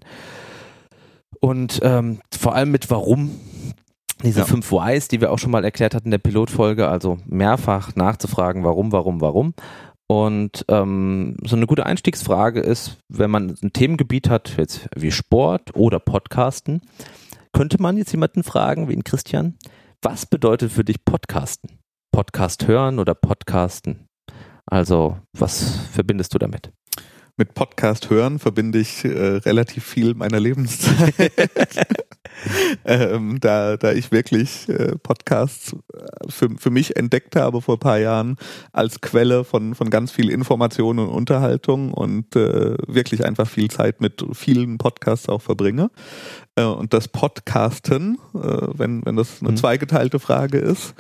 [1.40, 3.32] Und ähm, vor allem mit Warum
[4.24, 4.46] diese ja.
[4.46, 8.64] fünf Whys, die wir auch schon mal erklärt hatten in der Pilotfolge, also mehrfach nachzufragen,
[8.64, 9.54] warum, warum, warum.
[10.08, 15.76] Und ähm, so eine gute Einstiegsfrage ist, wenn man ein Themengebiet hat, jetzt wie Sport
[15.76, 16.82] oder Podcasten,
[17.54, 19.58] könnte man jetzt jemanden fragen, wie ihn Christian,
[20.02, 21.80] was bedeutet für dich Podcasten?
[22.12, 24.06] Podcast hören oder Podcasten?
[24.68, 26.72] Also, was verbindest du damit?
[27.38, 31.14] Mit Podcast hören verbinde ich äh, relativ viel meiner Lebenszeit.
[32.86, 37.98] ähm, da, da ich wirklich äh, Podcasts äh, für, für mich entdeckt habe vor paar
[37.98, 38.38] Jahren
[38.72, 44.02] als Quelle von, von ganz viel Information und Unterhaltung und äh, wirklich einfach viel Zeit
[44.02, 45.90] mit vielen Podcasts auch verbringe.
[46.56, 49.58] Äh, und das Podcasten, äh, wenn, wenn das eine mhm.
[49.58, 50.96] zweigeteilte Frage ist,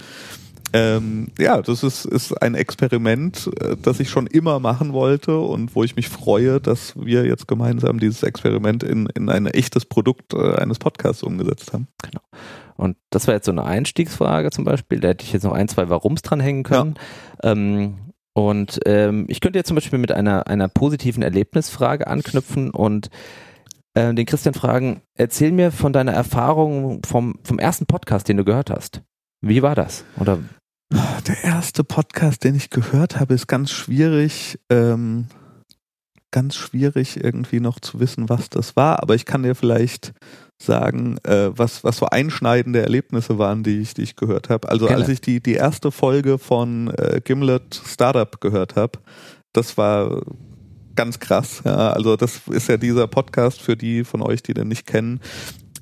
[0.75, 5.73] ähm, ja, das ist, ist ein Experiment, äh, das ich schon immer machen wollte und
[5.73, 10.33] wo ich mich freue, dass wir jetzt gemeinsam dieses Experiment in, in ein echtes Produkt
[10.33, 11.87] äh, eines Podcasts umgesetzt haben.
[12.03, 12.21] Genau.
[12.75, 14.99] Und das war jetzt so eine Einstiegsfrage zum Beispiel.
[14.99, 16.95] Da hätte ich jetzt noch ein, zwei Warums dranhängen können.
[17.41, 17.51] Ja.
[17.53, 17.95] Ähm,
[18.33, 23.09] und ähm, ich könnte jetzt zum Beispiel mit einer, einer positiven Erlebnisfrage anknüpfen und
[23.93, 28.43] äh, den Christian fragen, erzähl mir von deiner Erfahrung vom, vom ersten Podcast, den du
[28.43, 29.03] gehört hast.
[29.39, 30.03] Wie war das?
[30.19, 30.39] Oder
[30.91, 35.27] der erste Podcast, den ich gehört habe, ist ganz schwierig, ähm,
[36.31, 39.01] ganz schwierig irgendwie noch zu wissen, was das war.
[39.01, 40.13] Aber ich kann dir vielleicht
[40.61, 44.69] sagen, äh, was, was so einschneidende Erlebnisse waren, die ich, die ich gehört habe.
[44.69, 45.01] Also Gerne.
[45.01, 48.99] als ich die, die erste Folge von äh, Gimlet Startup gehört habe,
[49.53, 50.21] das war
[50.95, 51.61] ganz krass.
[51.65, 51.91] Ja.
[51.91, 55.19] Also das ist ja dieser Podcast für die von euch, die den nicht kennen,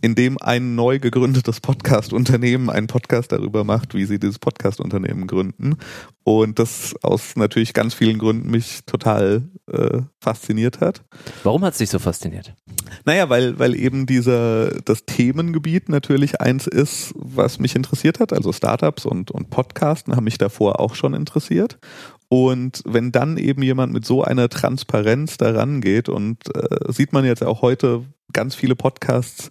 [0.03, 5.77] in dem ein neu gegründetes Podcast-Unternehmen einen Podcast darüber macht, wie sie dieses Podcast-Unternehmen gründen.
[6.25, 11.05] Und das aus natürlich ganz vielen Gründen mich total äh, fasziniert hat.
[11.43, 12.53] Warum hat es dich so fasziniert?
[13.05, 18.33] Naja, weil, weil eben dieser, das Themengebiet natürlich eins ist, was mich interessiert hat.
[18.33, 21.79] Also Startups und, und Podcasten haben mich davor auch schon interessiert.
[22.27, 27.23] Und wenn dann eben jemand mit so einer Transparenz daran geht und äh, sieht man
[27.23, 29.49] jetzt auch heute ganz viele Podcasts,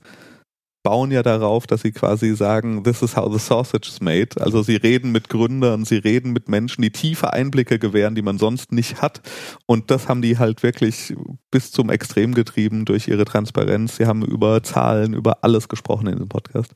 [0.82, 4.40] bauen ja darauf, dass sie quasi sagen, this is how the sausage is made.
[4.40, 8.38] Also sie reden mit Gründern, sie reden mit Menschen, die tiefe Einblicke gewähren, die man
[8.38, 9.20] sonst nicht hat.
[9.66, 11.14] Und das haben die halt wirklich
[11.50, 13.96] bis zum Extrem getrieben durch ihre Transparenz.
[13.96, 16.74] Sie haben über Zahlen, über alles gesprochen in diesem Podcast.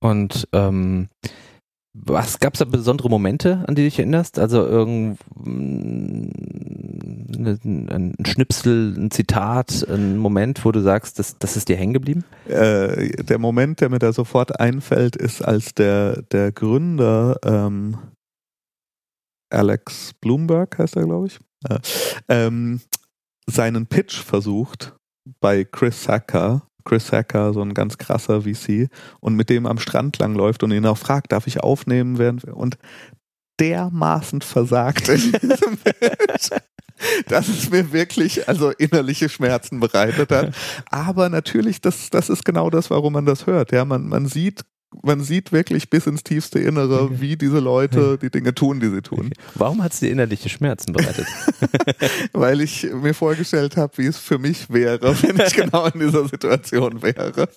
[0.00, 1.08] Und ähm,
[1.94, 4.38] was gab es da besondere Momente, an die du dich erinnerst?
[4.38, 5.18] Also irgend
[7.34, 12.24] ein Schnipsel, ein Zitat, ein Moment, wo du sagst, das, das ist dir hängen geblieben?
[12.46, 17.98] Äh, der Moment, der mir da sofort einfällt, ist, als der, der Gründer ähm,
[19.50, 21.78] Alex Bloomberg heißt er, glaube ich, äh,
[22.28, 22.80] ähm,
[23.46, 24.96] seinen Pitch versucht
[25.40, 28.88] bei Chris Hacker Chris Hacker, so ein ganz krasser VC,
[29.20, 32.18] und mit dem am Strand langläuft und ihn auch fragt, darf ich aufnehmen?
[32.18, 32.78] Während, und
[33.60, 36.50] dermaßen versagt in diesem Bild,
[37.28, 40.54] dass es mir wirklich also innerliche Schmerzen bereitet hat.
[40.90, 43.72] Aber natürlich, das, das ist genau das, warum man das hört.
[43.72, 44.62] Ja, man, man sieht
[45.02, 47.14] man sieht wirklich bis ins tiefste Innere, okay.
[47.18, 49.26] wie diese Leute die Dinge tun, die sie tun.
[49.26, 49.32] Okay.
[49.54, 51.26] Warum hat es dir innerliche Schmerzen bereitet?
[52.32, 56.28] Weil ich mir vorgestellt habe, wie es für mich wäre, wenn ich genau in dieser
[56.28, 57.48] Situation wäre.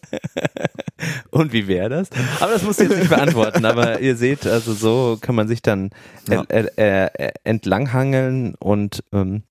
[1.31, 2.09] Und wie wäre das?
[2.39, 3.65] Aber das musst du jetzt nicht beantworten.
[3.65, 5.89] Aber ihr seht, also so kann man sich dann
[6.29, 6.43] ja.
[6.49, 9.43] äh, äh, entlanghangeln und ähm,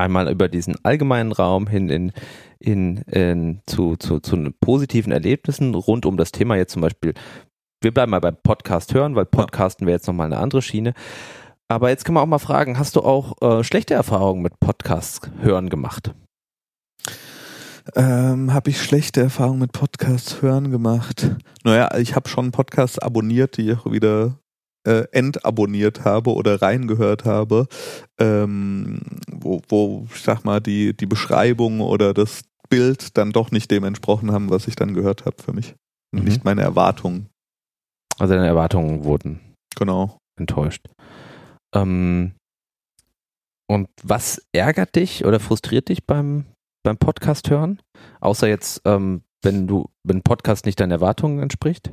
[0.00, 2.12] einmal über diesen allgemeinen Raum hin in,
[2.58, 7.14] in, in zu, zu, zu positiven Erlebnissen rund um das Thema jetzt zum Beispiel.
[7.82, 10.92] Wir bleiben mal beim Podcast hören, weil Podcasten wäre jetzt nochmal eine andere Schiene.
[11.68, 15.20] Aber jetzt kann man auch mal fragen, hast du auch äh, schlechte Erfahrungen mit Podcasts
[15.40, 16.12] hören gemacht?
[17.94, 21.36] Ähm, habe ich schlechte Erfahrungen mit Podcasts hören gemacht?
[21.64, 24.39] Naja, ich habe schon Podcasts abonniert, die ich auch wieder
[24.86, 27.66] äh, entabonniert habe oder reingehört habe,
[28.18, 33.70] ähm, wo, wo, ich sag mal, die, die Beschreibung oder das Bild dann doch nicht
[33.70, 35.74] dem entsprochen haben, was ich dann gehört habe für mich.
[36.12, 36.24] Mhm.
[36.24, 37.28] Nicht meine Erwartungen.
[38.18, 39.40] Also deine Erwartungen wurden
[39.76, 40.86] genau enttäuscht.
[41.74, 42.32] Ähm,
[43.68, 46.46] und was ärgert dich oder frustriert dich beim,
[46.82, 47.80] beim Podcast hören?
[48.20, 51.92] Außer jetzt, ähm, wenn du, wenn Podcast nicht deinen Erwartungen entspricht?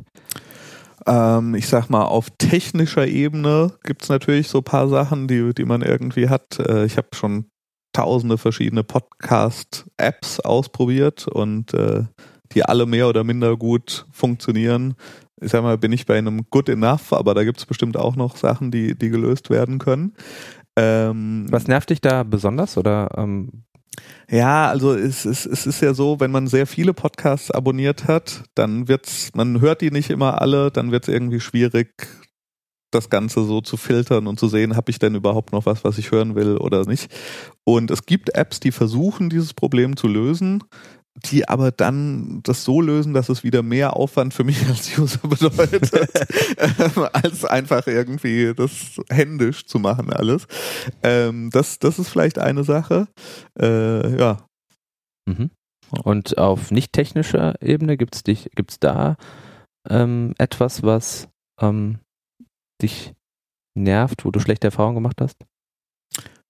[1.07, 5.65] Ähm, ich sag mal, auf technischer Ebene gibt es natürlich so paar Sachen, die, die
[5.65, 6.59] man irgendwie hat.
[6.59, 7.49] Äh, ich habe schon
[7.93, 12.03] tausende verschiedene Podcast-Apps ausprobiert und äh,
[12.51, 14.95] die alle mehr oder minder gut funktionieren.
[15.41, 18.15] Ich sag mal, bin ich bei einem Good Enough, aber da gibt es bestimmt auch
[18.15, 20.13] noch Sachen, die, die gelöst werden können.
[20.75, 23.63] Ähm, Was nervt dich da besonders oder ähm,
[24.29, 28.43] ja, also es, es, es ist ja so, wenn man sehr viele Podcasts abonniert hat,
[28.55, 32.07] dann wird's, man hört die nicht immer alle, dann wird es irgendwie schwierig,
[32.91, 35.97] das Ganze so zu filtern und zu sehen, habe ich denn überhaupt noch was, was
[35.97, 37.13] ich hören will oder nicht.
[37.63, 40.63] Und es gibt Apps, die versuchen, dieses Problem zu lösen
[41.25, 45.19] die aber dann das so lösen, dass es wieder mehr Aufwand für mich als User
[45.27, 45.91] bedeutet,
[47.13, 50.47] als einfach irgendwie das händisch zu machen alles.
[51.03, 53.07] Ähm, das, das ist vielleicht eine Sache.
[53.59, 54.37] Äh, ja.
[55.27, 55.49] Mhm.
[56.03, 59.15] Und auf nicht technischer Ebene gibt es gibt's da
[59.89, 61.29] ähm, etwas, was
[61.61, 61.99] ähm,
[62.81, 63.13] dich
[63.75, 65.37] nervt, wo du schlechte Erfahrungen gemacht hast?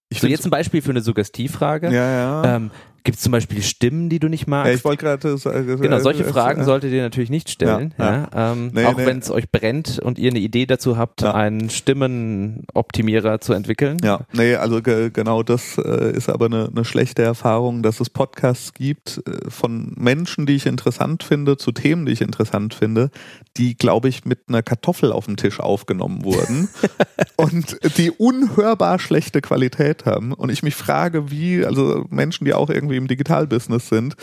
[0.09, 1.87] Ich so jetzt ein Beispiel für eine Suggestivfrage.
[1.87, 2.55] Ja, ja.
[2.55, 2.71] Ähm,
[3.07, 4.67] Gibt es zum Beispiel Stimmen, die du nicht magst?
[4.67, 7.93] Ja, ich wollte gerade äh, Genau, solche äh, Fragen äh, solltet ihr natürlich nicht stellen.
[7.97, 8.51] Ja, ja.
[8.51, 9.05] Ähm, nee, auch nee.
[9.05, 13.95] wenn es euch brennt und ihr eine Idee dazu habt, einen Stimmenoptimierer zu entwickeln.
[14.03, 18.73] Ja, nee, also genau das äh, ist aber eine, eine schlechte Erfahrung, dass es Podcasts
[18.73, 23.09] gibt äh, von Menschen, die ich interessant finde, zu Themen, die ich interessant finde,
[23.55, 26.67] die, glaube ich, mit einer Kartoffel auf dem Tisch aufgenommen wurden
[27.37, 30.33] und die unhörbar schlechte Qualität haben.
[30.33, 34.15] Und ich mich frage, wie, also Menschen, die auch irgendwie im Digitalbusiness sind,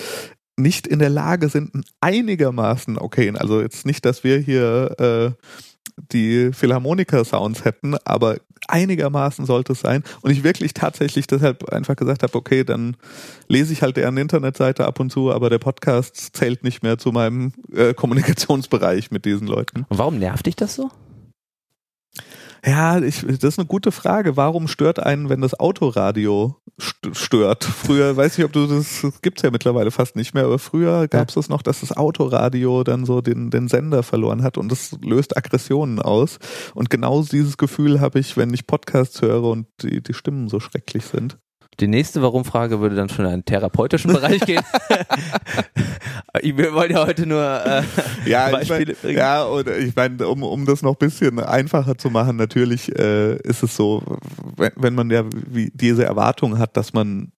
[0.57, 5.45] nicht in der Lage sind, einigermaßen okay, also jetzt nicht, dass wir hier äh,
[6.13, 10.03] die Philharmoniker-Sounds hätten, aber einigermaßen sollte es sein.
[10.23, 12.97] Und ich wirklich tatsächlich deshalb einfach gesagt habe, okay, dann
[13.49, 17.13] lese ich halt deren Internetseite ab und zu, aber der Podcast zählt nicht mehr zu
[17.13, 19.87] meinem äh, Kommunikationsbereich mit diesen Leuten.
[19.89, 20.91] Und warum nervt dich das so?
[22.65, 24.37] Ja, ich, das ist eine gute Frage.
[24.37, 27.65] Warum stört einen, wenn das Autoradio stört?
[27.65, 31.09] Früher, weiß ich, ob du das, das gibt's ja mittlerweile fast nicht mehr, aber früher
[31.09, 31.41] gab es ja.
[31.41, 35.37] das noch, dass das Autoradio dann so den, den Sender verloren hat und das löst
[35.37, 36.39] Aggressionen aus.
[36.75, 40.61] Und genau dieses Gefühl habe ich, wenn ich Podcasts höre und die, die Stimmen so
[40.61, 41.39] schrecklich sind.
[41.81, 44.63] Die nächste Warum-Frage würde dann schon in einen therapeutischen Bereich gehen.
[46.43, 47.83] Wir wollen ja heute nur äh,
[48.27, 51.97] ja, Beispiele ich mein, Ja, und ich meine, um, um das noch ein bisschen einfacher
[51.97, 54.03] zu machen, natürlich äh, ist es so,
[54.57, 57.33] wenn, wenn man ja wie diese Erwartung hat, dass man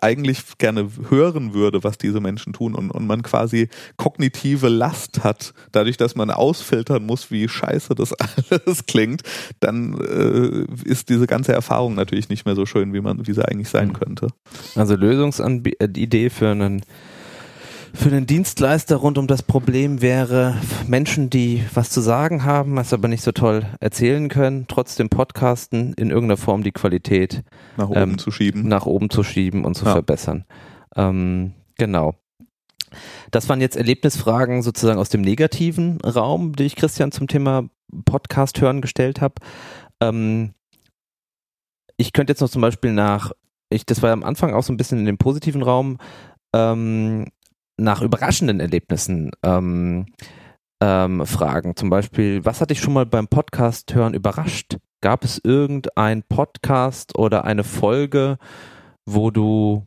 [0.00, 5.54] eigentlich gerne hören würde, was diese Menschen tun und, und man quasi kognitive Last hat,
[5.72, 8.12] dadurch, dass man ausfiltern muss, wie scheiße das
[8.50, 9.22] alles klingt,
[9.60, 13.46] dann äh, ist diese ganze Erfahrung natürlich nicht mehr so schön, wie man, wie sie
[13.46, 13.92] eigentlich sein mhm.
[13.94, 14.28] könnte.
[14.74, 16.82] Also Lösungsidee für einen
[17.96, 20.56] für den Dienstleister rund um das Problem wäre,
[20.86, 25.94] Menschen, die was zu sagen haben, es aber nicht so toll erzählen können, trotzdem podcasten,
[25.94, 27.42] in irgendeiner Form die Qualität
[27.76, 28.68] nach oben ähm, zu schieben.
[28.68, 29.92] Nach oben zu schieben und zu ja.
[29.92, 30.44] verbessern.
[30.94, 32.14] Ähm, genau.
[33.30, 37.68] Das waren jetzt Erlebnisfragen sozusagen aus dem negativen Raum, die ich Christian zum Thema
[38.04, 39.34] Podcast hören gestellt habe.
[40.00, 40.54] Ähm,
[41.96, 43.32] ich könnte jetzt noch zum Beispiel nach,
[43.70, 45.98] ich, das war am Anfang auch so ein bisschen in dem positiven Raum,
[46.54, 47.26] ähm,
[47.76, 50.06] nach überraschenden Erlebnissen ähm,
[50.80, 51.76] ähm, fragen.
[51.76, 54.78] Zum Beispiel, was hat dich schon mal beim Podcast hören überrascht?
[55.00, 58.38] Gab es irgendein Podcast oder eine Folge,
[59.04, 59.86] wo du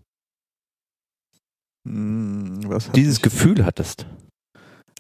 [1.88, 4.06] hm, dieses Gefühl hattest?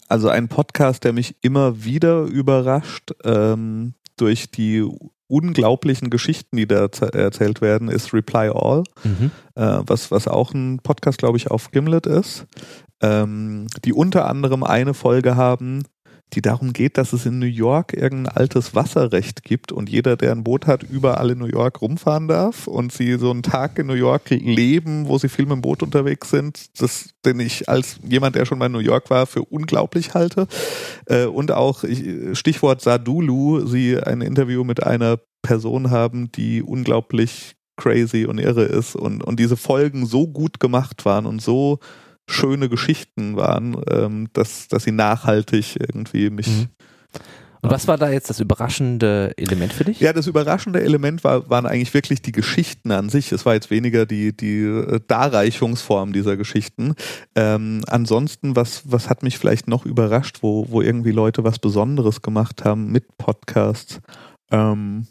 [0.07, 4.89] Also ein Podcast, der mich immer wieder überrascht ähm, durch die
[5.29, 9.31] unglaublichen Geschichten, die da erzählt werden, ist Reply All, mhm.
[9.55, 12.45] äh, was, was auch ein Podcast, glaube ich, auf Gimlet ist,
[13.01, 15.83] ähm, die unter anderem eine Folge haben,
[16.33, 20.31] die darum geht, dass es in New York irgendein altes Wasserrecht gibt und jeder, der
[20.31, 23.87] ein Boot hat, überall in New York rumfahren darf und sie so einen Tag in
[23.87, 27.99] New York leben, wo sie viel mit dem Boot unterwegs sind, das, den ich als
[28.07, 30.47] jemand, der schon mal in New York war, für unglaublich halte.
[31.05, 31.83] Äh, und auch
[32.33, 38.95] Stichwort Sadulu, sie ein Interview mit einer Person haben, die unglaublich crazy und irre ist
[38.95, 41.79] und, und diese Folgen so gut gemacht waren und so
[42.29, 46.47] schöne Geschichten waren, ähm, dass, dass sie nachhaltig irgendwie mich.
[46.47, 46.67] Mhm.
[47.61, 49.99] Und was war da jetzt das überraschende Element für dich?
[49.99, 53.33] Ja, das überraschende Element war, waren eigentlich wirklich die Geschichten an sich.
[53.33, 56.95] Es war jetzt weniger die, die äh, Darreichungsform dieser Geschichten.
[57.35, 62.21] Ähm, ansonsten, was, was hat mich vielleicht noch überrascht, wo, wo irgendwie Leute was Besonderes
[62.21, 63.99] gemacht haben mit Podcasts?
[64.51, 65.07] Ähm,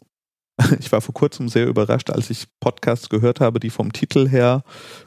[0.80, 4.62] ich war vor kurzem sehr überrascht, als ich Podcasts gehört habe, die vom Titel her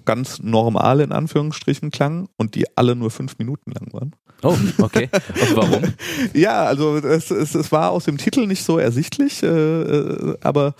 [0.05, 4.15] ganz normal in Anführungsstrichen klangen und die alle nur fünf Minuten lang waren.
[4.43, 5.09] Oh, okay.
[5.13, 5.83] Und warum?
[6.33, 10.73] ja, also es, es, es war aus dem Titel nicht so ersichtlich, äh, äh aber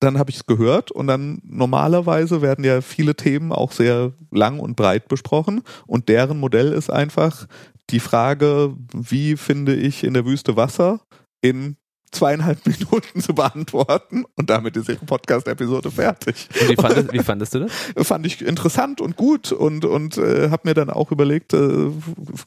[0.00, 4.58] dann habe ich es gehört und dann normalerweise werden ja viele Themen auch sehr lang
[4.58, 7.46] und breit besprochen und deren Modell ist einfach
[7.90, 11.00] die Frage, wie finde ich in der Wüste Wasser
[11.40, 11.76] in
[12.12, 16.48] zweieinhalb Minuten zu beantworten und damit ist ihre Podcast-Episode fertig.
[16.60, 17.72] Und wie fandest, wie fandest, du das?
[18.06, 21.90] Fand ich interessant und gut und, und äh, habe mir dann auch überlegt, äh,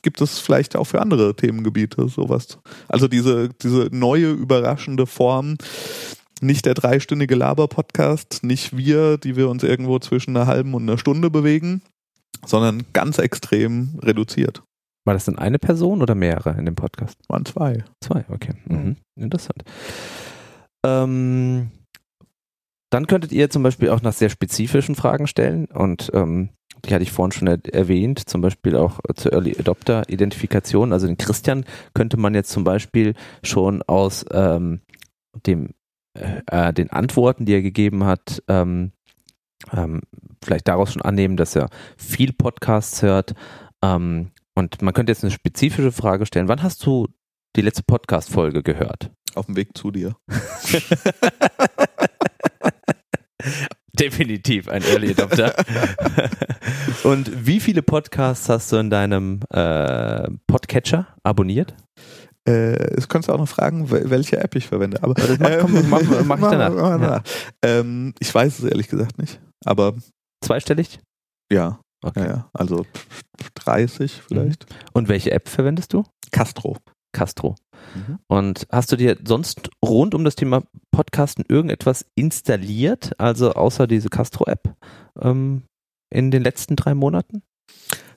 [0.02, 2.60] gibt es vielleicht auch für andere Themengebiete sowas.
[2.88, 5.58] Also diese, diese neue, überraschende Form,
[6.42, 10.98] nicht der dreistündige Laber-Podcast, nicht wir, die wir uns irgendwo zwischen einer halben und einer
[10.98, 11.82] Stunde bewegen,
[12.46, 14.62] sondern ganz extrem reduziert.
[15.06, 17.20] War das denn eine Person oder mehrere in dem Podcast?
[17.30, 17.84] Waren zwei.
[18.02, 18.54] Zwei, okay.
[18.66, 18.98] Mhm.
[19.16, 19.64] Interessant.
[20.86, 21.72] Ähm,
[22.92, 26.50] dann könntet ihr zum Beispiel auch nach sehr spezifischen Fragen stellen und ähm,
[26.86, 30.94] die hatte ich vorhin schon erwähnt, zum Beispiel auch zur Early Adopter Identifikation.
[30.94, 34.82] Also den Christian könnte man jetzt zum Beispiel schon aus ähm,
[35.46, 35.70] dem,
[36.18, 38.92] äh, äh den Antworten, die er gegeben hat, ähm,
[39.74, 40.02] ähm,
[40.44, 43.34] vielleicht daraus schon annehmen, dass er viel Podcasts hört,
[43.84, 46.48] ähm, und man könnte jetzt eine spezifische Frage stellen.
[46.48, 47.08] Wann hast du
[47.56, 49.12] die letzte Podcast-Folge gehört?
[49.36, 50.16] Auf dem Weg zu dir.
[54.00, 55.54] Definitiv ein Early Adopter.
[57.04, 61.76] Und wie viele Podcasts hast du in deinem äh, Podcatcher abonniert?
[62.48, 65.02] Äh, es könntest du auch noch fragen, welche App ich verwende.
[65.02, 66.74] Aber das mach, komm, mach, mach, ich danach.
[66.74, 67.24] Mach, ja.
[67.64, 69.40] ähm, ich weiß es ehrlich gesagt nicht.
[69.64, 69.96] Aber
[70.44, 71.00] zweistellig?
[71.52, 71.80] Ja.
[72.06, 72.22] Okay.
[72.22, 72.50] Ja, ja.
[72.54, 72.86] Also
[73.56, 74.70] 30 vielleicht.
[74.70, 74.76] Mhm.
[74.94, 76.04] Und welche App verwendest du?
[76.32, 76.78] Castro.
[77.12, 77.56] Castro.
[77.96, 78.20] Mhm.
[78.28, 84.10] Und hast du dir sonst rund um das Thema Podcasten irgendetwas installiert, also außer diese
[84.10, 84.76] Castro-App
[85.20, 85.64] ähm,
[86.12, 87.42] in den letzten drei Monaten?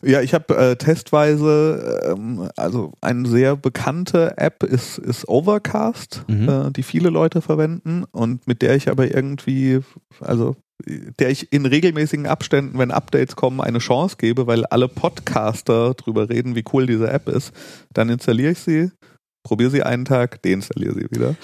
[0.02, 6.48] Ja, ich habe äh, testweise, ähm, also eine sehr bekannte App ist, ist Overcast, mhm.
[6.48, 9.80] äh, die viele Leute verwenden und mit der ich aber irgendwie,
[10.20, 15.94] also der ich in regelmäßigen Abständen, wenn Updates kommen, eine Chance gebe, weil alle Podcaster
[15.94, 17.52] drüber reden, wie cool diese App ist.
[17.92, 18.90] Dann installiere ich sie,
[19.48, 21.34] probiere sie einen Tag, deinstalliere sie wieder.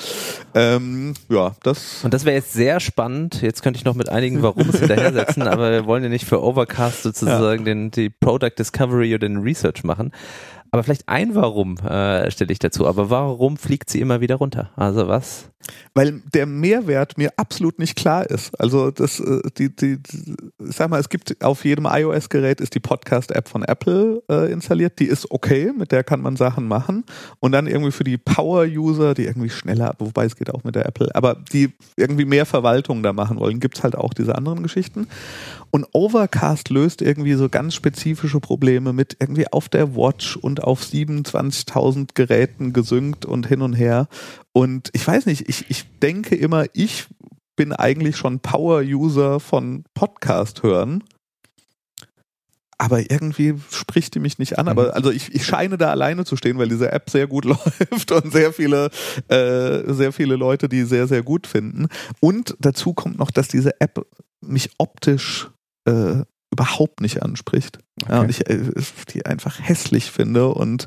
[0.55, 2.05] Ähm, ja, das.
[2.05, 3.41] Und das wäre jetzt sehr spannend.
[3.41, 7.03] Jetzt könnte ich noch mit einigen Warums hinterhersetzen, aber wir wollen ja nicht für Overcast
[7.03, 7.65] sozusagen ja.
[7.65, 10.13] den, die Product Discovery oder den Research machen.
[10.75, 12.89] Aber vielleicht ein Warum äh, stelle ich dazu.
[12.89, 14.73] Aber warum fliegt sie immer wieder runter?
[14.75, 15.49] Also was?
[15.95, 18.59] Weil der Mehrwert mir absolut nicht klar ist.
[18.61, 19.99] Also das, äh, die, die,
[20.59, 24.99] ich sag mal, es gibt auf jedem iOS-Gerät ist die Podcast-App von Apple äh, installiert.
[24.99, 27.05] Die ist okay, mit der kann man Sachen machen.
[27.39, 30.87] Und dann irgendwie für die Power-User, die irgendwie schneller, wobei es geht auch mit der
[30.87, 35.07] Apple, aber die irgendwie mehr Verwaltung da machen wollen, gibt's halt auch diese anderen Geschichten.
[35.75, 40.81] Und Overcast löst irgendwie so ganz spezifische Probleme mit irgendwie auf der Watch und auf
[40.81, 44.07] 27.000 Geräten gesynkt und hin und her.
[44.53, 47.09] Und ich weiß nicht, ich, ich denke immer, ich
[47.57, 51.03] bin eigentlich schon Power-User von Podcast hören.
[52.79, 54.69] Aber irgendwie spricht die mich nicht an.
[54.69, 54.91] Aber mhm.
[54.93, 58.33] also ich, ich scheine da alleine zu stehen, weil diese App sehr gut läuft und
[58.33, 58.91] sehr viele,
[59.27, 61.89] äh, sehr viele Leute die sehr, sehr gut finden.
[62.21, 64.07] Und dazu kommt noch, dass diese App
[64.41, 65.51] mich optisch
[65.85, 66.23] äh,
[66.53, 67.79] überhaupt nicht anspricht.
[68.03, 68.13] Okay.
[68.13, 68.71] Ja, und ich äh,
[69.11, 70.87] die einfach hässlich finde und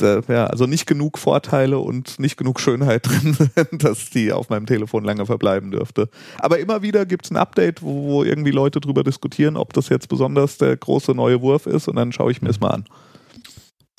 [0.00, 4.48] äh, ja, also nicht genug Vorteile und nicht genug Schönheit drin sind, dass die auf
[4.48, 6.08] meinem Telefon lange verbleiben dürfte.
[6.38, 9.88] Aber immer wieder gibt es ein Update, wo, wo, irgendwie Leute drüber diskutieren, ob das
[9.88, 12.84] jetzt besonders der große neue Wurf ist und dann schaue ich mir es mal an.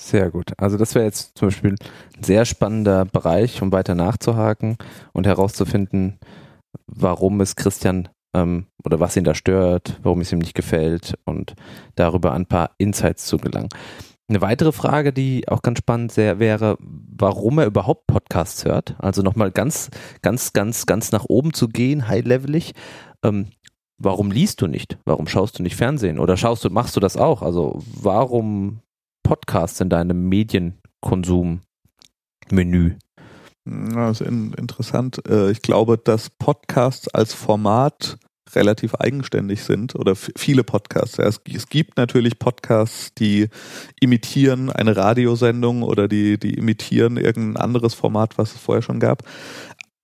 [0.00, 0.52] Sehr gut.
[0.56, 1.74] Also das wäre jetzt zum Beispiel
[2.16, 4.78] ein sehr spannender Bereich, um weiter nachzuhaken
[5.12, 6.18] und herauszufinden,
[6.86, 11.54] warum es Christian ähm, oder was ihn da stört, warum es ihm nicht gefällt und
[11.94, 13.68] darüber ein paar Insights zu gelangen.
[14.28, 18.94] Eine weitere Frage, die auch ganz spannend wäre, warum er überhaupt Podcasts hört.
[18.98, 19.90] Also nochmal ganz,
[20.22, 22.74] ganz, ganz, ganz nach oben zu gehen, high-levelig.
[23.24, 23.48] Ähm,
[23.98, 24.98] warum liest du nicht?
[25.04, 26.20] Warum schaust du nicht Fernsehen?
[26.20, 27.42] Oder schaust du, machst du das auch?
[27.42, 28.78] Also warum
[29.24, 31.60] Podcasts in deinem Medienkonsummenü?
[33.70, 35.22] Das ist interessant.
[35.28, 38.18] Äh, ich glaube, dass Podcasts als Format
[38.54, 41.20] relativ eigenständig sind oder viele Podcasts.
[41.20, 43.48] Es, es, gibt natürlich Podcasts, die
[44.00, 49.22] imitieren eine Radiosendung oder die, die imitieren irgendein anderes Format, was es vorher schon gab.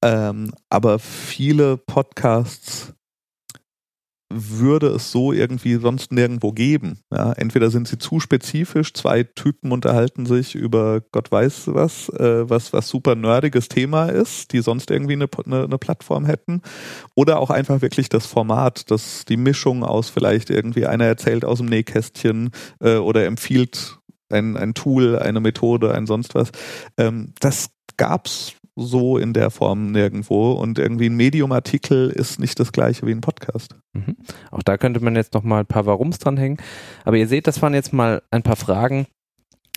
[0.01, 2.93] Ähm, aber viele Podcasts
[4.29, 6.99] würde es so irgendwie sonst nirgendwo geben.
[7.13, 12.49] Ja, entweder sind sie zu spezifisch, zwei Typen unterhalten sich über Gott weiß was, äh,
[12.49, 16.63] was, was super nerdiges Thema ist, die sonst irgendwie eine, eine, eine, Plattform hätten.
[17.15, 21.59] Oder auch einfach wirklich das Format, das die Mischung aus vielleicht irgendwie einer erzählt aus
[21.59, 22.51] dem Nähkästchen
[22.81, 23.99] äh, oder empfiehlt
[24.29, 26.51] ein, ein Tool, eine Methode, ein sonst was.
[26.99, 32.73] Ähm, das gab's so in der Form nirgendwo und irgendwie ein Medium-Artikel ist nicht das
[32.73, 33.75] gleiche wie ein Podcast.
[33.95, 34.17] Mhm.
[34.51, 36.59] Auch da könnte man jetzt noch mal ein paar Warums dranhängen.
[37.05, 39.07] Aber ihr seht, das waren jetzt mal ein paar Fragen.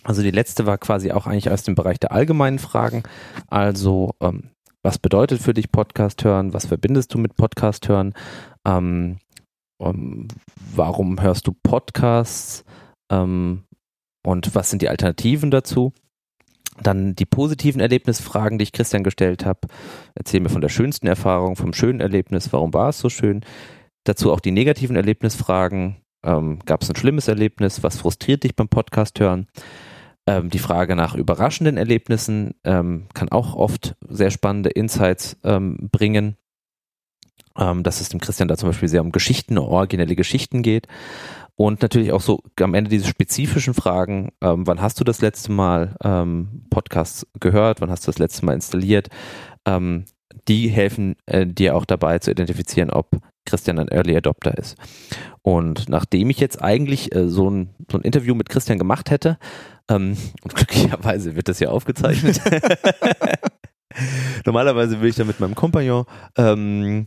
[0.04, 3.04] Also die letzte war quasi auch eigentlich aus dem Bereich der allgemeinen Fragen.
[3.48, 4.52] Also ähm,
[4.84, 6.54] was bedeutet für dich Podcast hören?
[6.54, 8.14] Was verbindest du mit Podcast hören?
[8.66, 9.18] Ähm,
[9.82, 10.28] ähm,
[10.76, 12.64] warum hörst du Podcasts?
[13.12, 13.64] Ähm,
[14.26, 15.94] und was sind die Alternativen dazu?
[16.82, 19.68] Dann die positiven Erlebnisfragen, die ich Christian gestellt habe.
[20.16, 23.42] Erzähl mir von der schönsten Erfahrung, vom schönen Erlebnis, warum war es so schön.
[24.04, 25.98] Dazu auch die negativen Erlebnisfragen.
[26.24, 27.84] Ähm, Gab es ein schlimmes Erlebnis?
[27.84, 29.48] Was frustriert dich beim Podcast hören?
[30.28, 36.38] Ähm, die Frage nach überraschenden Erlebnissen ähm, kann auch oft sehr spannende Insights ähm, bringen.
[37.58, 40.88] Ähm, dass es dem Christian da zum Beispiel sehr um Geschichten, originelle Geschichten geht.
[41.60, 45.52] Und natürlich auch so am Ende diese spezifischen Fragen, ähm, wann hast du das letzte
[45.52, 49.10] Mal ähm, Podcasts gehört, wann hast du das letzte Mal installiert,
[49.66, 50.06] ähm,
[50.48, 53.10] die helfen äh, dir auch dabei zu identifizieren, ob
[53.46, 54.78] Christian ein Early Adopter ist.
[55.42, 59.38] Und nachdem ich jetzt eigentlich äh, so, ein, so ein Interview mit Christian gemacht hätte,
[59.90, 62.40] ähm, und glücklicherweise wird das ja aufgezeichnet,
[64.46, 66.06] normalerweise will ich dann mit meinem Kompagnon
[66.38, 67.06] ähm,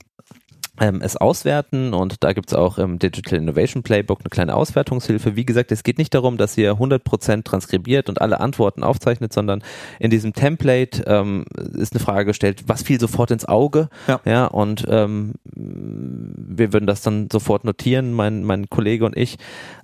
[0.83, 5.37] es auswerten und da gibt es auch im Digital Innovation Playbook eine kleine Auswertungshilfe.
[5.37, 9.63] Wie gesagt, es geht nicht darum, dass ihr 100% transkribiert und alle Antworten aufzeichnet, sondern
[10.01, 13.89] in diesem Template ähm, ist eine Frage gestellt, was fiel sofort ins Auge?
[14.09, 19.39] Ja, ja und ähm, wir würden das dann sofort notieren, mein, mein Kollege und ich.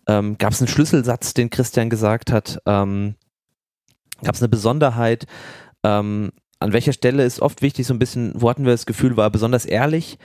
[0.09, 2.61] Ähm, Gab es einen Schlüsselsatz, den Christian gesagt hat?
[2.66, 3.14] Ähm,
[4.24, 5.26] Gab es eine Besonderheit?
[5.84, 9.16] Ähm, an welcher Stelle ist oft wichtig, so ein bisschen, wo hatten wir das Gefühl,
[9.16, 10.18] war besonders ehrlich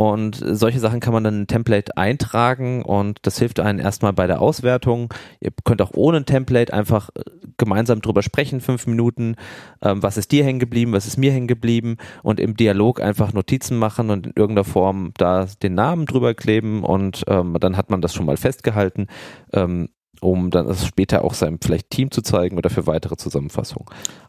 [0.00, 4.14] und solche Sachen kann man dann in ein Template eintragen und das hilft einem erstmal
[4.14, 5.12] bei der Auswertung.
[5.40, 7.20] Ihr könnt auch ohne ein Template einfach äh,
[7.58, 9.36] gemeinsam drüber sprechen, fünf Minuten,
[9.82, 13.34] ähm, was ist dir hängen geblieben, was ist mir hängen geblieben und im Dialog einfach
[13.34, 17.90] Notizen machen und in irgendeiner Form da den Namen drüber kleben und ähm, dann hat
[17.90, 19.06] man das schon mal festgehalten.
[19.52, 19.90] Ähm,
[20.20, 23.86] um dann das später auch seinem vielleicht Team zu zeigen oder für weitere Zusammenfassungen.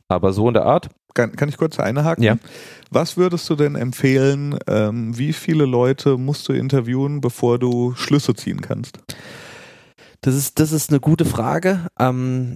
[0.07, 0.89] Aber so in der Art.
[1.13, 2.23] Kann, kann ich kurz einhaken?
[2.23, 2.37] Ja.
[2.89, 8.33] Was würdest du denn empfehlen, ähm, wie viele Leute musst du interviewen, bevor du Schlüsse
[8.33, 8.99] ziehen kannst?
[10.21, 11.87] Das ist, das ist eine gute Frage.
[11.99, 12.55] Ähm,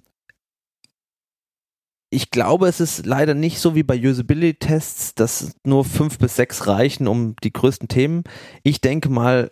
[2.09, 6.65] ich glaube, es ist leider nicht so wie bei Usability-Tests, dass nur fünf bis sechs
[6.67, 8.23] reichen um die größten Themen.
[8.63, 9.51] Ich denke mal,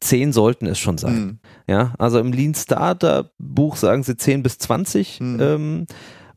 [0.00, 1.14] zehn sollten es schon sein.
[1.14, 1.38] Mhm.
[1.66, 5.20] Ja, also im Lean Starter Buch sagen sie zehn bis zwanzig.
[5.20, 5.38] Mhm.
[5.40, 5.86] Ähm,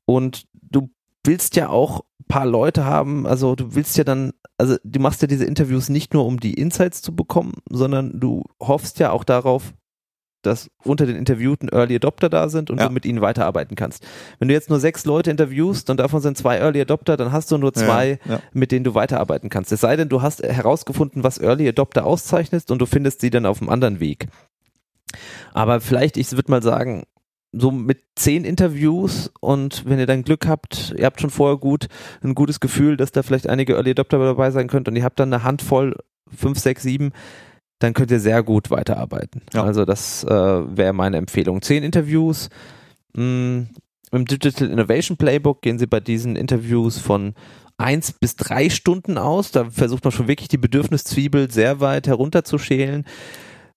[0.06, 0.90] und du
[1.24, 5.22] willst ja auch ein paar Leute haben, also du willst ja dann, also du machst
[5.22, 9.24] ja diese Interviews nicht nur, um die Insights zu bekommen, sondern du hoffst ja auch
[9.24, 9.74] darauf,
[10.46, 12.88] dass unter den Interviewten Early Adopter da sind und ja.
[12.88, 14.06] du mit ihnen weiterarbeiten kannst.
[14.40, 17.52] Wenn du jetzt nur sechs Leute interviewst und davon sind zwei Early Adopter, dann hast
[17.52, 18.40] du nur zwei, ja, ja.
[18.54, 19.72] mit denen du weiterarbeiten kannst.
[19.72, 23.46] Es sei denn, du hast herausgefunden, was Early Adopter auszeichnet und du findest sie dann
[23.46, 24.28] auf einem anderen Weg.
[25.54, 27.04] Aber vielleicht, ich würde mal sagen,
[27.54, 31.88] so mit zehn Interviews und wenn ihr dann Glück habt, ihr habt schon vorher gut
[32.24, 35.20] ein gutes Gefühl, dass da vielleicht einige Early Adopter dabei sein könnt und ihr habt
[35.20, 35.96] dann eine Handvoll,
[36.36, 37.12] fünf, sechs, sieben,
[37.84, 39.42] dann könnt ihr sehr gut weiterarbeiten.
[39.54, 39.64] Ja.
[39.64, 41.62] Also das äh, wäre meine Empfehlung.
[41.62, 42.50] Zehn Interviews.
[43.14, 43.68] Mh, mm,
[44.14, 47.34] Im Digital Innovation Playbook gehen sie bei diesen Interviews von
[47.78, 49.52] eins bis drei Stunden aus.
[49.52, 53.06] Da versucht man schon wirklich die Bedürfniszwiebel sehr weit herunterzuschälen.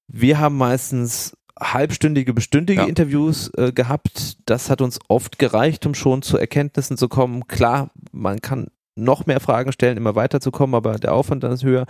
[0.06, 2.86] Wir haben meistens halbstündige, bestündige ja.
[2.86, 4.36] Interviews äh, gehabt.
[4.46, 7.48] Das hat uns oft gereicht, um schon zu Erkenntnissen zu kommen.
[7.48, 11.86] Klar, man kann noch mehr Fragen stellen, immer weiterzukommen, aber der Aufwand dann ist höher.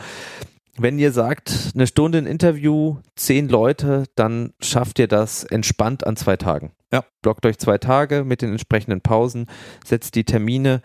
[0.79, 6.17] Wenn ihr sagt, eine Stunde ein Interview, zehn Leute, dann schafft ihr das entspannt an
[6.17, 6.73] zwei Tagen.
[6.93, 7.05] Ja.
[7.23, 9.47] Blockt euch zwei Tage mit den entsprechenden Pausen,
[9.85, 10.83] setzt die Termine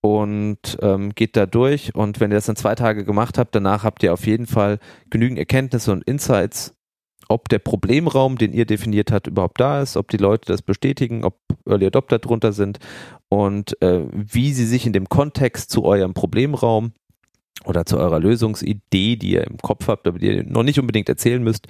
[0.00, 1.94] und ähm, geht da durch.
[1.94, 4.78] Und wenn ihr das in zwei Tage gemacht habt, danach habt ihr auf jeden Fall
[5.10, 6.74] genügend Erkenntnisse und Insights,
[7.28, 11.24] ob der Problemraum, den ihr definiert habt, überhaupt da ist, ob die Leute das bestätigen,
[11.24, 12.78] ob Early Adopter drunter sind
[13.30, 16.92] und äh, wie sie sich in dem Kontext zu eurem Problemraum
[17.64, 21.08] oder zu eurer Lösungsidee, die ihr im Kopf habt, aber die ihr noch nicht unbedingt
[21.08, 21.66] erzählen müsst,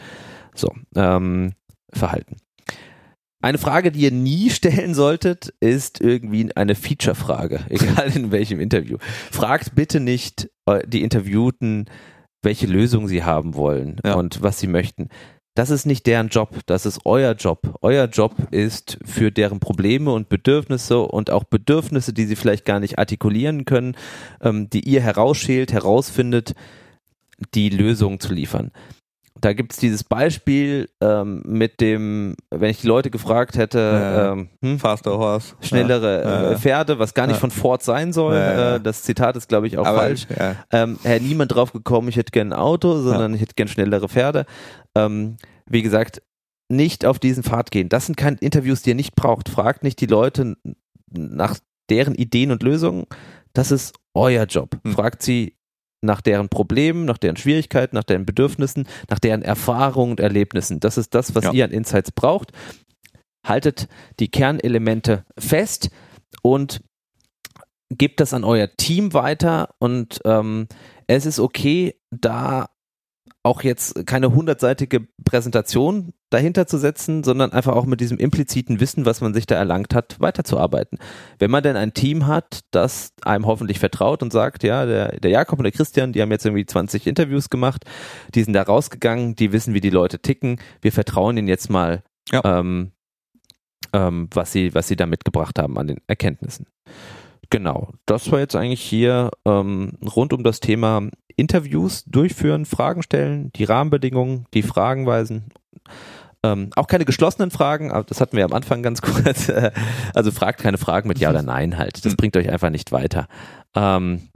[0.54, 1.52] so ähm,
[1.92, 2.36] verhalten.
[3.42, 8.96] Eine Frage, die ihr nie stellen solltet, ist irgendwie eine Feature-Frage, egal in welchem Interview.
[9.30, 11.86] Fragt bitte nicht äh, die Interviewten,
[12.42, 14.14] welche Lösung sie haben wollen Ja.
[14.14, 15.08] und was sie möchten.
[15.54, 17.78] Das ist nicht deren Job, das ist euer Job.
[17.80, 22.80] Euer Job ist für deren Probleme und Bedürfnisse und auch Bedürfnisse, die sie vielleicht gar
[22.80, 23.96] nicht artikulieren können,
[24.40, 26.54] ähm, die ihr herausschält, herausfindet,
[27.54, 28.72] die Lösung zu liefern.
[29.40, 34.32] Da gibt es dieses Beispiel ähm, mit dem, wenn ich die Leute gefragt hätte, Ja.
[34.32, 35.54] ähm, hm, Faster Horse.
[35.60, 36.50] schnellere Ja.
[36.52, 37.40] äh, Pferde, was gar nicht Ja.
[37.40, 38.36] von Ford sein soll.
[38.36, 38.74] Ja, ja.
[38.76, 40.26] Äh, das Zitat ist, glaube ich, auch Aber falsch.
[40.38, 40.54] Ja.
[40.70, 44.08] Ähm, Herr niemand drauf gekommen, ich hätte gern ein Auto, sondern ich hätte gern schnellere
[44.08, 44.46] Pferde.
[44.94, 46.22] Ähm, wie gesagt,
[46.70, 47.88] nicht auf diesen Pfad gehen.
[47.88, 49.48] Das sind keine Interviews, die ihr nicht braucht.
[49.48, 50.56] Fragt nicht die Leute
[51.10, 51.58] nach
[51.90, 53.04] deren Ideen und Lösungen.
[53.52, 54.76] Das ist euer Job.
[54.84, 54.92] Hm.
[54.92, 55.56] Fragt sie
[56.04, 60.80] nach deren Problemen, nach deren Schwierigkeiten, nach deren Bedürfnissen, nach deren Erfahrungen und Erlebnissen.
[60.80, 61.52] Das ist das, was Ja.
[61.52, 62.52] ihr an Insights braucht.
[63.46, 63.88] Haltet
[64.20, 65.90] die Kernelemente fest
[66.42, 66.82] und
[67.90, 70.66] gebt das an euer Team weiter und ähm,
[71.06, 72.70] es ist okay, da
[73.44, 79.04] auch jetzt keine hundertseitige Präsentation dahinter zu setzen, sondern einfach auch mit diesem impliziten Wissen,
[79.04, 80.98] was man sich da erlangt hat, weiterzuarbeiten.
[81.38, 85.30] Wenn man denn ein Team hat, das einem hoffentlich vertraut und sagt, ja, der, der
[85.30, 87.84] Jakob und der Christian, die haben jetzt irgendwie 20 Interviews gemacht,
[88.34, 92.02] die sind da rausgegangen, die wissen, wie die Leute ticken, wir vertrauen ihnen jetzt mal,
[92.32, 92.40] Ja.
[92.44, 92.92] ähm,
[93.92, 96.66] ähm, was, sie, was sie da mitgebracht haben an den Erkenntnissen.
[97.54, 103.52] Genau, das war jetzt eigentlich hier ähm, rund um das Thema Interviews durchführen, Fragen stellen,
[103.54, 105.52] die Rahmenbedingungen, die Fragen weisen.
[106.42, 109.48] Ähm, auch keine geschlossenen Fragen, aber das hatten wir am Anfang ganz kurz.
[109.48, 109.70] Äh,
[110.14, 112.04] Also fragt keine Fragen mit Ja oder Nein halt.
[112.04, 113.28] Das bringt euch einfach nicht weiter.
[113.76, 114.28] Ähm,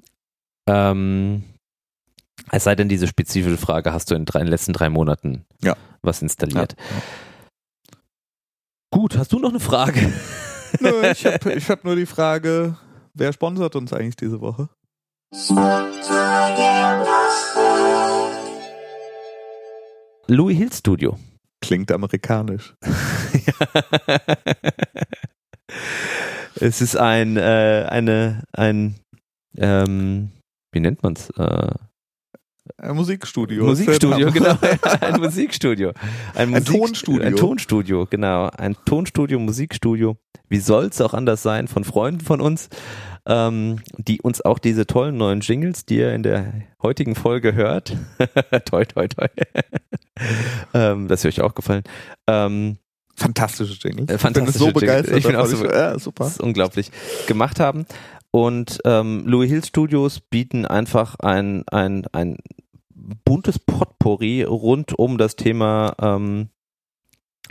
[0.69, 1.43] ähm,
[2.53, 5.45] es sei denn, diese spezifische Frage hast du in, drei, in den letzten drei Monaten
[5.61, 5.77] Ja.
[6.03, 6.77] was installiert.
[8.93, 10.13] Gut, hast du noch eine Frage?
[10.79, 12.77] Nö, ich habe ich hab nur die Frage,
[13.19, 14.69] wer sponsert uns eigentlich diese Woche?
[20.27, 21.19] Louis Hill Studio.
[21.61, 22.75] Klingt amerikanisch.
[26.55, 28.95] es ist ein, äh, eine, ein,
[29.57, 30.31] ähm,
[30.73, 31.31] wie nennt man's?
[31.31, 31.75] Äh,
[32.81, 33.65] Ein Musikstudio.
[33.65, 34.55] Musikstudio, genau.
[35.01, 35.89] Ein Musikstudio.
[36.35, 37.23] Ein, Ein Musik- Tonstudio.
[37.27, 38.51] Ein Tonstudio, genau.
[38.57, 40.17] Ein Tonstudio, Musikstudio.
[40.49, 42.69] Wie soll's auch anders sein von Freunden von uns,
[43.27, 47.97] ähm, die uns auch diese tollen neuen Jingles, die ihr in der heutigen Folge hört,
[48.65, 49.27] toi, toi, toi,
[50.75, 51.83] ähm, das ist euch auch gefallen,
[52.29, 52.79] ähm,
[53.17, 54.03] Fantastische Jingle.
[54.03, 54.81] Äh, Ich bin fantastische so Jingle.
[54.81, 55.17] begeistert.
[55.19, 56.23] Ich bin auch so- ja, super.
[56.25, 56.93] das ist unglaublich
[57.27, 57.85] gemacht haben.
[58.31, 62.37] Und ähm, Louis Hill Studios bieten einfach ein, ein, ein
[63.25, 66.49] buntes Potpourri rund um das Thema ähm,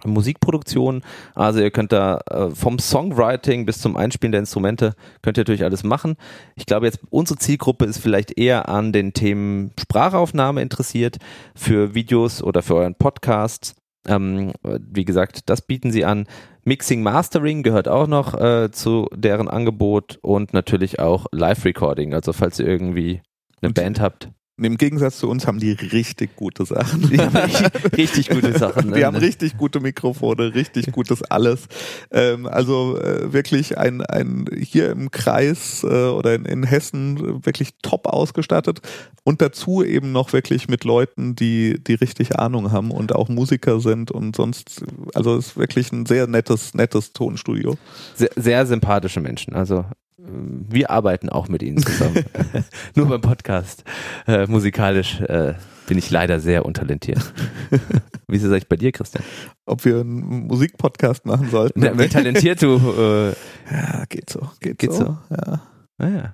[0.05, 1.01] Musikproduktion.
[1.33, 5.63] Also ihr könnt da äh, vom Songwriting bis zum Einspielen der Instrumente könnt ihr natürlich
[5.63, 6.15] alles machen.
[6.55, 11.17] Ich glaube jetzt unsere Zielgruppe ist vielleicht eher an den Themen Sprachaufnahme interessiert
[11.55, 13.75] für Videos oder für euren Podcast.
[14.07, 16.27] Ähm, wie gesagt, das bieten sie an.
[16.63, 22.13] Mixing Mastering gehört auch noch äh, zu deren Angebot und natürlich auch Live Recording.
[22.13, 23.21] Also falls ihr irgendwie
[23.61, 24.29] eine Und- Band habt.
[24.59, 27.09] Im Gegensatz zu uns haben die richtig gute Sachen.
[27.09, 28.91] Die haben richtig, richtig gute Sachen.
[28.91, 31.67] Die haben richtig gute Mikrofone, richtig gutes alles.
[32.09, 37.75] Ähm, also äh, wirklich ein, ein hier im Kreis äh, oder in, in Hessen wirklich
[37.83, 38.81] top ausgestattet
[39.23, 43.79] und dazu eben noch wirklich mit Leuten, die die richtig Ahnung haben und auch Musiker
[43.79, 44.83] sind und sonst,
[45.13, 47.77] also es ist wirklich ein sehr nettes, nettes Tonstudio.
[48.15, 49.53] sehr, sehr sympathische Menschen.
[49.53, 49.85] Also
[50.29, 52.23] wir arbeiten auch mit ihnen zusammen.
[52.95, 53.83] Nur beim Podcast.
[54.27, 55.53] Äh, musikalisch äh,
[55.87, 57.33] bin ich leider sehr untalentiert.
[58.27, 59.23] Wie ist es eigentlich bei dir, Christian?
[59.65, 61.79] Ob wir einen Musikpodcast machen sollten?
[61.79, 62.75] Na, wie talentiert du?
[62.75, 63.29] Äh,
[63.73, 64.49] Ja, geht so.
[64.59, 65.17] Geht, Geht so.
[65.29, 65.35] so?
[65.35, 65.61] Ja.
[65.97, 66.33] naja.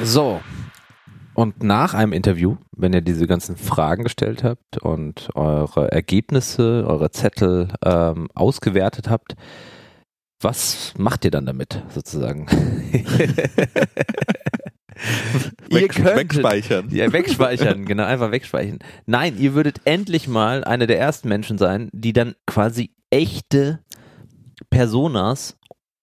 [0.00, 0.40] So.
[1.34, 7.10] Und nach einem Interview, wenn ihr diese ganzen Fragen gestellt habt und eure Ergebnisse, eure
[7.10, 9.34] Zettel ähm, ausgewertet habt,
[10.42, 12.46] was macht ihr dann damit sozusagen?
[15.68, 16.90] ihr könntet, wegspeichern.
[16.90, 18.78] Ja, wegspeichern, genau, einfach wegspeichern.
[19.06, 23.80] Nein, ihr würdet endlich mal eine der ersten Menschen sein, die dann quasi echte
[24.70, 25.58] Personas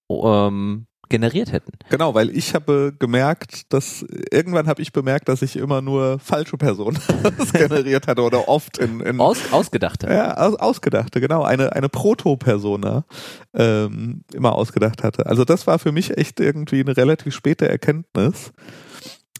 [0.09, 1.71] ähm, generiert hätten.
[1.89, 6.57] Genau, weil ich habe gemerkt, dass irgendwann habe ich bemerkt, dass ich immer nur falsche
[6.57, 6.99] Personen
[7.53, 10.07] generiert hatte oder oft in, in Aus, ausgedachte.
[10.07, 13.05] Ja, aus, ausgedachte, genau, eine eine Proto-Persona
[13.53, 15.25] ähm, immer ausgedacht hatte.
[15.25, 18.53] Also das war für mich echt irgendwie eine relativ späte Erkenntnis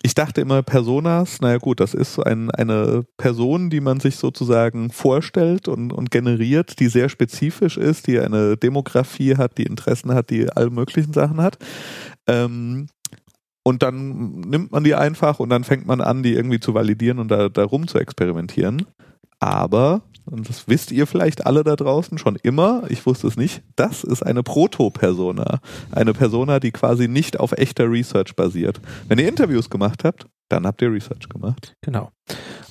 [0.02, 4.92] ich dachte immer, Personas, naja gut, das ist ein, eine Person, die man sich sozusagen
[4.92, 10.30] vorstellt und, und generiert, die sehr spezifisch ist, die eine Demografie hat, die Interessen hat,
[10.30, 11.58] die alle möglichen Sachen hat.
[12.28, 12.88] Ähm,
[13.64, 17.20] und dann nimmt man die einfach und dann fängt man an, die irgendwie zu validieren
[17.20, 18.86] und da, da rum zu experimentieren.
[19.40, 23.64] Aber und das wisst ihr vielleicht alle da draußen schon immer, ich wusste es nicht,
[23.76, 25.60] das ist eine Proto-Persona.
[25.92, 28.80] Eine Persona, die quasi nicht auf echter Research basiert.
[29.08, 31.76] Wenn ihr Interviews gemacht habt, dann habt ihr Research gemacht.
[31.82, 32.12] Genau.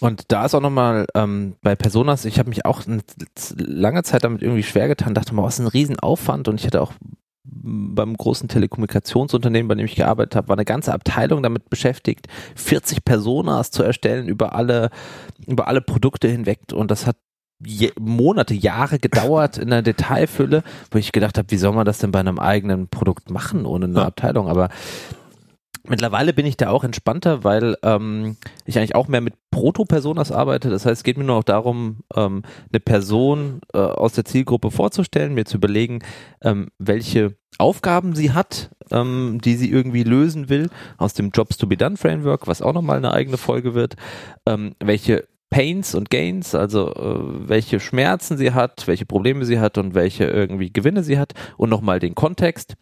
[0.00, 3.00] Und da ist auch nochmal ähm, bei Personas, ich habe mich auch eine
[3.56, 6.80] lange Zeit damit irgendwie schwer getan, dachte mal, was ist ein Riesenaufwand und ich hatte
[6.80, 6.92] auch
[7.50, 12.26] beim großen Telekommunikationsunternehmen, bei dem ich gearbeitet habe, war eine ganze Abteilung damit beschäftigt,
[12.56, 14.90] 40 Personas zu erstellen über alle,
[15.46, 16.60] über alle Produkte hinweg.
[16.72, 17.16] Und das hat
[17.64, 21.98] je, Monate, Jahre gedauert in der Detailfülle, wo ich gedacht habe, wie soll man das
[21.98, 24.06] denn bei einem eigenen Produkt machen ohne eine ja.
[24.06, 24.48] Abteilung?
[24.48, 24.68] Aber
[25.86, 30.70] Mittlerweile bin ich da auch entspannter, weil ähm, ich eigentlich auch mehr mit Proto-Personas arbeite.
[30.70, 34.70] Das heißt, es geht mir nur auch darum, ähm, eine Person äh, aus der Zielgruppe
[34.70, 36.00] vorzustellen, mir zu überlegen,
[36.42, 41.66] ähm, welche Aufgaben sie hat, ähm, die sie irgendwie lösen will, aus dem Jobs to
[41.66, 43.96] be Done Framework, was auch nochmal eine eigene Folge wird,
[44.46, 49.78] ähm, welche Pains und Gains, also äh, welche Schmerzen sie hat, welche Probleme sie hat
[49.78, 52.76] und welche irgendwie Gewinne sie hat und nochmal den Kontext.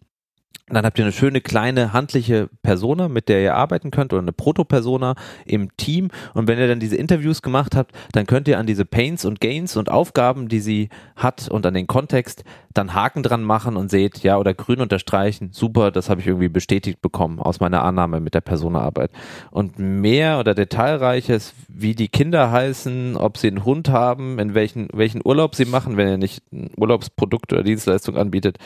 [0.69, 4.33] Dann habt ihr eine schöne kleine handliche Persona, mit der ihr arbeiten könnt oder eine
[4.33, 6.09] Proto-Persona im Team.
[6.33, 9.39] Und wenn ihr dann diese Interviews gemacht habt, dann könnt ihr an diese Pains und
[9.39, 12.43] Gains und Aufgaben, die sie hat und an den Kontext
[12.73, 15.49] dann Haken dran machen und seht, ja, oder grün unterstreichen.
[15.53, 19.11] Super, das habe ich irgendwie bestätigt bekommen aus meiner Annahme mit der Personaarbeit.
[19.51, 24.89] Und mehr oder detailreiches, wie die Kinder heißen, ob sie einen Hund haben, in welchen,
[24.91, 28.57] welchen Urlaub sie machen, wenn ihr nicht ein Urlaubsprodukt oder Dienstleistung anbietet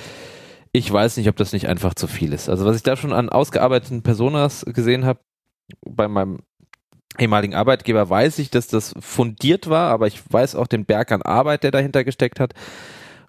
[0.72, 2.50] ich weiß nicht, ob das nicht einfach zu viel ist.
[2.50, 5.20] Also was ich da schon an ausgearbeiteten Personas gesehen habe,
[5.86, 6.40] bei meinem
[7.20, 11.22] ehemaligen Arbeitgeber weiß ich, dass das fundiert war, aber ich weiß auch den Berg an
[11.22, 12.54] Arbeit, der dahinter gesteckt hat.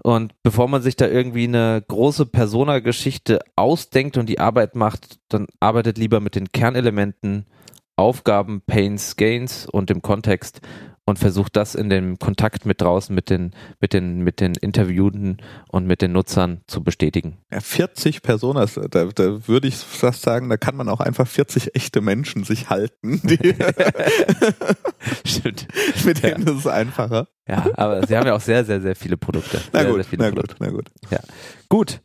[0.03, 5.47] Und bevor man sich da irgendwie eine große Persona-Geschichte ausdenkt und die Arbeit macht, dann
[5.61, 7.47] arbeitet lieber mit den Kernelementen,
[7.95, 10.61] Aufgaben, Pains, Gains und dem Kontext
[11.05, 15.39] und versucht das in dem Kontakt mit draußen mit den mit den mit den Interviewten
[15.69, 17.39] und mit den Nutzern zu bestätigen.
[17.51, 21.75] Ja, 40 Personen, da, da würde ich fast sagen, da kann man auch einfach 40
[21.75, 23.21] echte Menschen sich halten.
[25.25, 25.67] Stimmt.
[26.05, 26.53] Mit denen ja.
[26.53, 27.29] ist es einfacher.
[27.49, 29.61] Ja, aber sie haben ja auch sehr sehr sehr viele Produkte.
[29.73, 30.57] Na sehr, gut, sehr viele na Produkte.
[30.57, 30.91] gut, na gut.
[31.11, 31.21] Ja,
[31.69, 32.01] gut.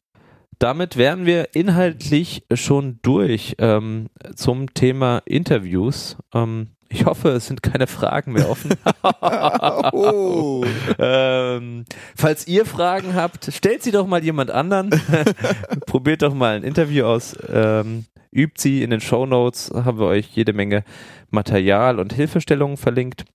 [0.60, 6.18] Damit wären wir inhaltlich schon durch ähm, zum Thema Interviews.
[6.34, 8.74] Ähm, ich hoffe, es sind keine Fragen mehr offen.
[9.92, 10.64] oh.
[11.00, 11.86] ähm,
[12.16, 14.90] falls ihr Fragen habt, stellt sie doch mal jemand anderen.
[15.86, 17.36] Probiert doch mal ein Interview aus.
[17.50, 19.72] Ähm, übt sie in den Show Notes.
[19.74, 20.84] Haben wir euch jede Menge
[21.30, 23.26] Material und Hilfestellungen verlinkt.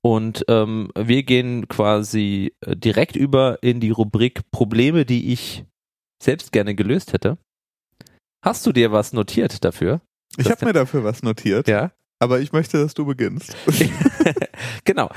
[0.00, 5.64] Und ähm, wir gehen quasi äh, direkt über in die Rubrik Probleme, die ich
[6.22, 7.38] selbst gerne gelöst hätte.
[8.42, 10.00] Hast du dir was notiert dafür?
[10.38, 11.68] Ich habe mir dafür was notiert.
[11.68, 11.92] Ja.
[12.20, 13.56] Aber ich möchte, dass du beginnst.
[14.84, 15.10] genau.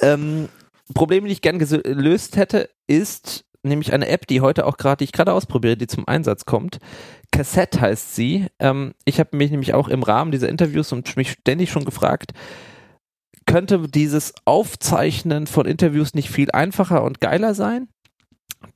[0.00, 0.48] Ähm,
[0.94, 5.04] Problem, die ich gern gelöst hätte, ist nämlich eine App, die heute auch gerade, die
[5.04, 6.78] ich gerade ausprobiere, die zum Einsatz kommt.
[7.32, 8.46] Cassette heißt sie.
[8.58, 12.32] Ähm, ich habe mich nämlich auch im Rahmen dieser Interviews und mich ständig schon gefragt,
[13.46, 17.88] könnte dieses Aufzeichnen von Interviews nicht viel einfacher und geiler sein?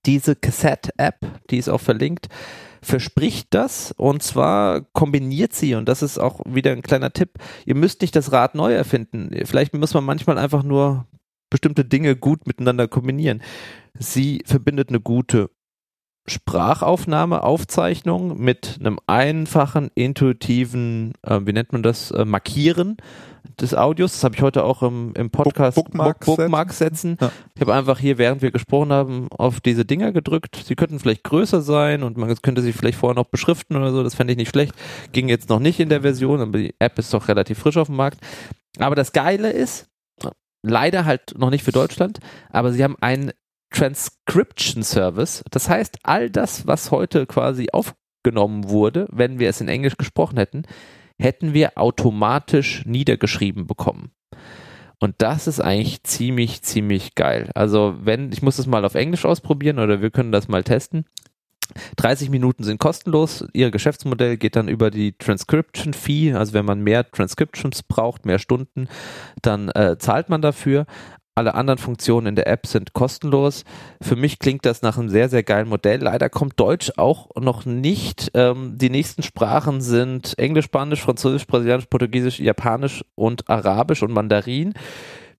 [0.07, 1.21] Diese Cassette-App,
[1.51, 2.29] die ist auch verlinkt,
[2.85, 7.31] verspricht das und zwar kombiniert sie und das ist auch wieder ein kleiner Tipp.
[7.67, 9.31] Ihr müsst nicht das Rad neu erfinden.
[9.45, 11.07] Vielleicht muss man manchmal einfach nur
[11.51, 13.43] bestimmte Dinge gut miteinander kombinieren.
[13.99, 15.51] Sie verbindet eine gute
[16.27, 22.97] Sprachaufnahme, Aufzeichnung mit einem einfachen, intuitiven, äh, wie nennt man das, äh, Markieren
[23.61, 24.13] des Audios.
[24.13, 27.19] Das habe ich heute auch im, im Podcast Bookmarks, Bookmarks setzen.
[27.21, 27.31] Ja.
[27.55, 30.63] Ich habe einfach hier, während wir gesprochen haben, auf diese Dinger gedrückt.
[30.65, 34.03] Sie könnten vielleicht größer sein und man könnte sie vielleicht vorher noch beschriften oder so.
[34.03, 34.75] Das fände ich nicht schlecht.
[35.13, 37.89] Ging jetzt noch nicht in der Version, aber die App ist doch relativ frisch auf
[37.89, 38.19] dem Markt.
[38.79, 39.89] Aber das Geile ist,
[40.63, 42.19] leider halt noch nicht für Deutschland,
[42.51, 43.31] aber sie haben einen
[43.75, 45.43] Transcription Service.
[45.51, 50.39] Das heißt, all das, was heute quasi aufgenommen wurde, wenn wir es in Englisch gesprochen
[50.39, 50.63] hätten,
[51.19, 54.13] hätten wir automatisch niedergeschrieben bekommen.
[55.01, 57.51] Und das ist eigentlich ziemlich, ziemlich geil.
[57.55, 61.05] Also wenn, ich muss das mal auf Englisch ausprobieren oder wir können das mal testen.
[61.97, 63.45] 30 Minuten sind kostenlos.
[63.55, 66.33] Ihr Geschäftsmodell geht dann über die Transcription Fee.
[66.35, 68.89] Also wenn man mehr Transcriptions braucht, mehr Stunden,
[69.43, 70.87] dann äh, zahlt man dafür.
[71.37, 73.65] Alle anderen Funktionen in der App sind kostenlos.
[74.01, 76.01] Für mich klingt das nach einem sehr, sehr geilen Modell.
[76.01, 78.31] Leider kommt Deutsch auch noch nicht.
[78.35, 84.75] Ähm, die nächsten Sprachen sind Englisch, Spanisch, Französisch, Brasilianisch, Portugiesisch, Japanisch und Arabisch und Mandarin.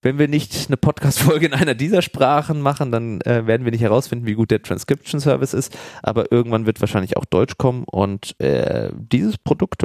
[0.02, 3.80] Wenn wir nicht eine Podcast-Folge in einer dieser Sprachen machen, dann äh, werden wir nicht
[3.80, 5.74] herausfinden, wie gut der Transcription Service ist.
[6.02, 9.82] Aber irgendwann wird wahrscheinlich auch Deutsch kommen und äh, dieses Produkt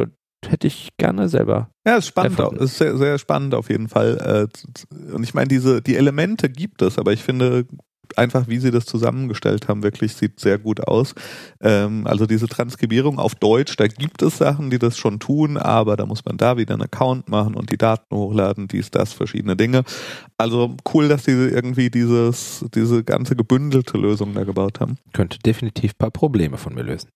[0.47, 1.69] hätte ich gerne selber.
[1.85, 2.63] Ja, ist spannend, erfunden.
[2.63, 4.49] ist sehr, sehr spannend auf jeden Fall.
[4.51, 7.65] Äh, und ich meine, diese, die Elemente gibt es, aber ich finde
[8.17, 11.13] einfach, wie sie das zusammengestellt haben, wirklich sieht sehr gut aus.
[11.61, 15.97] Ähm, also diese Transkribierung auf Deutsch, da gibt es Sachen, die das schon tun, aber
[15.97, 19.55] da muss man da wieder einen Account machen und die Daten hochladen, dies, das, verschiedene
[19.55, 19.83] Dinge.
[20.37, 24.97] Also cool, dass sie irgendwie dieses, diese ganze gebündelte Lösung da gebaut haben.
[25.13, 27.09] Könnte definitiv ein paar Probleme von mir lösen.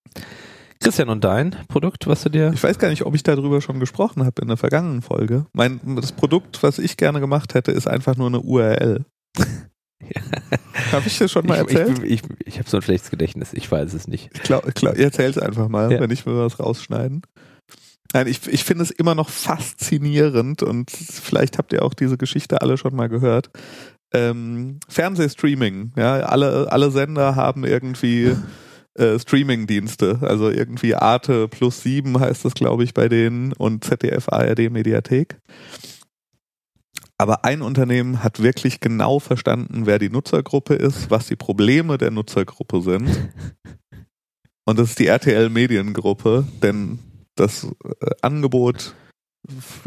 [0.85, 2.51] Christian, und dein Produkt, was du dir.
[2.53, 5.47] Ich weiß gar nicht, ob ich darüber schon gesprochen habe in der vergangenen Folge.
[5.53, 9.05] Mein, das Produkt, was ich gerne gemacht hätte, ist einfach nur eine URL.
[9.37, 10.21] Ja.
[10.91, 11.99] Habe ich dir schon mal erzählt?
[12.03, 14.29] Ich, ich, ich, ich habe so ein schlechtes Gedächtnis, ich weiß es nicht.
[14.33, 15.99] Ich glaube, glaub, erzähl es einfach mal, ja.
[15.99, 17.23] wenn ich mir was rausschneiden.
[18.13, 22.61] Nein, ich, ich finde es immer noch faszinierend und vielleicht habt ihr auch diese Geschichte
[22.61, 23.49] alle schon mal gehört.
[24.13, 28.35] Ähm, Fernsehstreaming, ja, alle, alle Sender haben irgendwie
[28.95, 30.19] äh, Streaming-Dienste.
[30.21, 35.39] Also irgendwie Arte plus sieben heißt das, glaube ich, bei denen und ZDF ARD Mediathek.
[37.17, 42.11] Aber ein Unternehmen hat wirklich genau verstanden, wer die Nutzergruppe ist, was die Probleme der
[42.11, 43.09] Nutzergruppe sind.
[44.67, 46.97] Und das ist die RTL Mediengruppe, denn
[47.35, 48.95] das äh, Angebot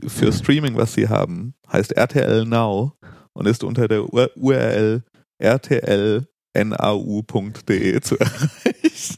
[0.07, 2.93] für Streaming, was sie haben, heißt RTL Now
[3.33, 5.03] und ist unter der URL
[5.39, 9.17] RTL nau.de zu erreichen.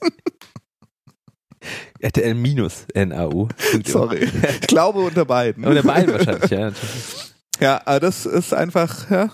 [2.01, 3.49] RTL-NAU.
[3.85, 4.28] Sorry.
[4.61, 5.64] Ich glaube unter beiden.
[5.64, 6.72] Unter beiden wahrscheinlich, ja.
[7.61, 9.31] Ja, aber das ist einfach, ja,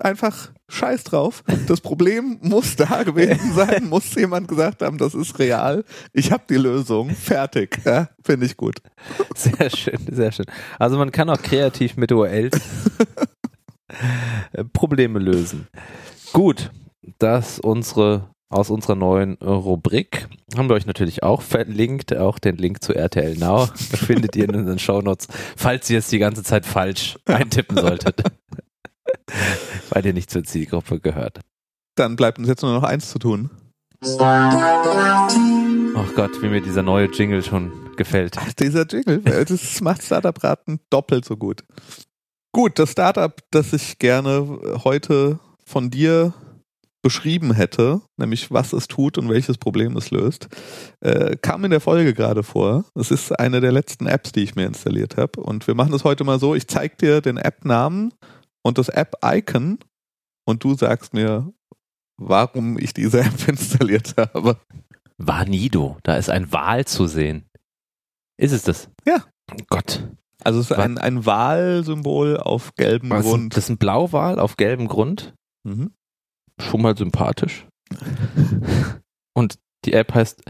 [0.00, 1.42] einfach scheiß drauf.
[1.66, 5.84] Das Problem muss da gewesen sein, muss jemand gesagt haben, das ist real.
[6.12, 7.10] Ich habe die Lösung.
[7.10, 7.80] Fertig.
[7.84, 8.76] Ja, finde ich gut.
[9.34, 10.46] Sehr schön, sehr schön.
[10.78, 12.58] Also man kann auch kreativ mit URLs
[14.72, 15.66] Probleme lösen.
[16.32, 16.70] Gut,
[17.18, 22.84] dass unsere aus unserer neuen Rubrik haben wir euch natürlich auch verlinkt, auch den Link
[22.84, 27.18] zu RTL Now findet ihr in unseren Shownotes, falls ihr es die ganze Zeit falsch
[27.24, 28.22] eintippen solltet,
[29.90, 31.40] weil ihr nicht zur Zielgruppe gehört.
[31.96, 33.50] Dann bleibt uns jetzt nur noch eins zu tun.
[35.94, 38.36] Ach Gott, wie mir dieser neue Jingle schon gefällt.
[38.38, 41.64] Ach, dieser Jingle, das macht Startup-Raten doppelt so gut.
[42.52, 46.34] Gut, das Startup, das ich gerne heute von dir
[47.02, 50.48] beschrieben hätte, nämlich was es tut und welches Problem es löst,
[51.00, 52.84] äh, kam in der Folge gerade vor.
[52.94, 55.40] Es ist eine der letzten Apps, die ich mir installiert habe.
[55.40, 58.14] Und wir machen es heute mal so, ich zeige dir den App-Namen
[58.62, 59.80] und das App-Icon
[60.46, 61.52] und du sagst mir,
[62.16, 64.56] warum ich diese App installiert habe.
[65.18, 67.44] Vanido, da ist ein Wal zu sehen.
[68.38, 68.88] Ist es das?
[69.06, 69.24] Ja.
[69.68, 70.08] Gott.
[70.42, 73.56] Also es ist ein, ein Wahlsymbol auf gelbem Was, Grund.
[73.56, 75.34] Das ist ein Blauwal auf gelbem Grund?
[75.64, 75.92] Mhm
[76.60, 77.66] schon mal sympathisch.
[79.34, 80.42] Und die App heißt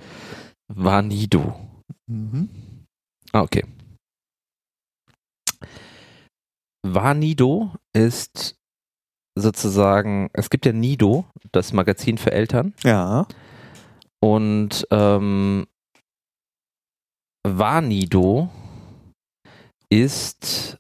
[0.69, 1.55] Vanido.
[2.07, 2.49] Mhm.
[3.33, 3.65] Ah, okay.
[6.85, 8.57] Vanido ist
[9.39, 12.75] sozusagen, es gibt ja Nido, das Magazin für Eltern.
[12.83, 13.27] Ja.
[14.21, 15.67] Und ähm,
[17.47, 18.51] Vanido
[19.91, 20.79] ist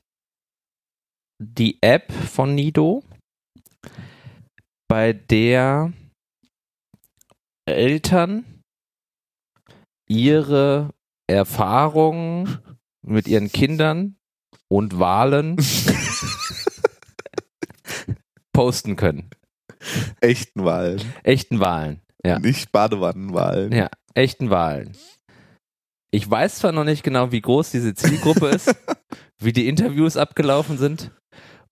[1.39, 3.03] die App von Nido,
[4.93, 5.91] bei der
[7.65, 8.45] Eltern
[10.07, 10.93] ihre
[11.27, 12.59] Erfahrungen
[13.01, 14.19] mit ihren Kindern
[14.69, 15.57] und Wahlen
[18.53, 19.31] posten können.
[20.21, 21.01] Echten Wahlen.
[21.23, 22.39] Echten Wahlen, ja.
[22.39, 23.73] Nicht Badewannenwahlen.
[23.73, 24.95] Ja, echten Wahlen.
[26.11, 28.77] Ich weiß zwar noch nicht genau, wie groß diese Zielgruppe ist,
[29.41, 31.13] wie die Interviews abgelaufen sind.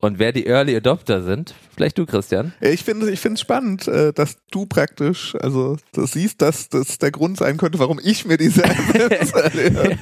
[0.01, 2.55] Und wer die Early Adopter sind, vielleicht du, Christian.
[2.62, 6.96] Ich finde ich finde es spannend, äh, dass du praktisch, also das siehst, dass das
[6.98, 9.98] der Grund sein könnte, warum ich mir diese App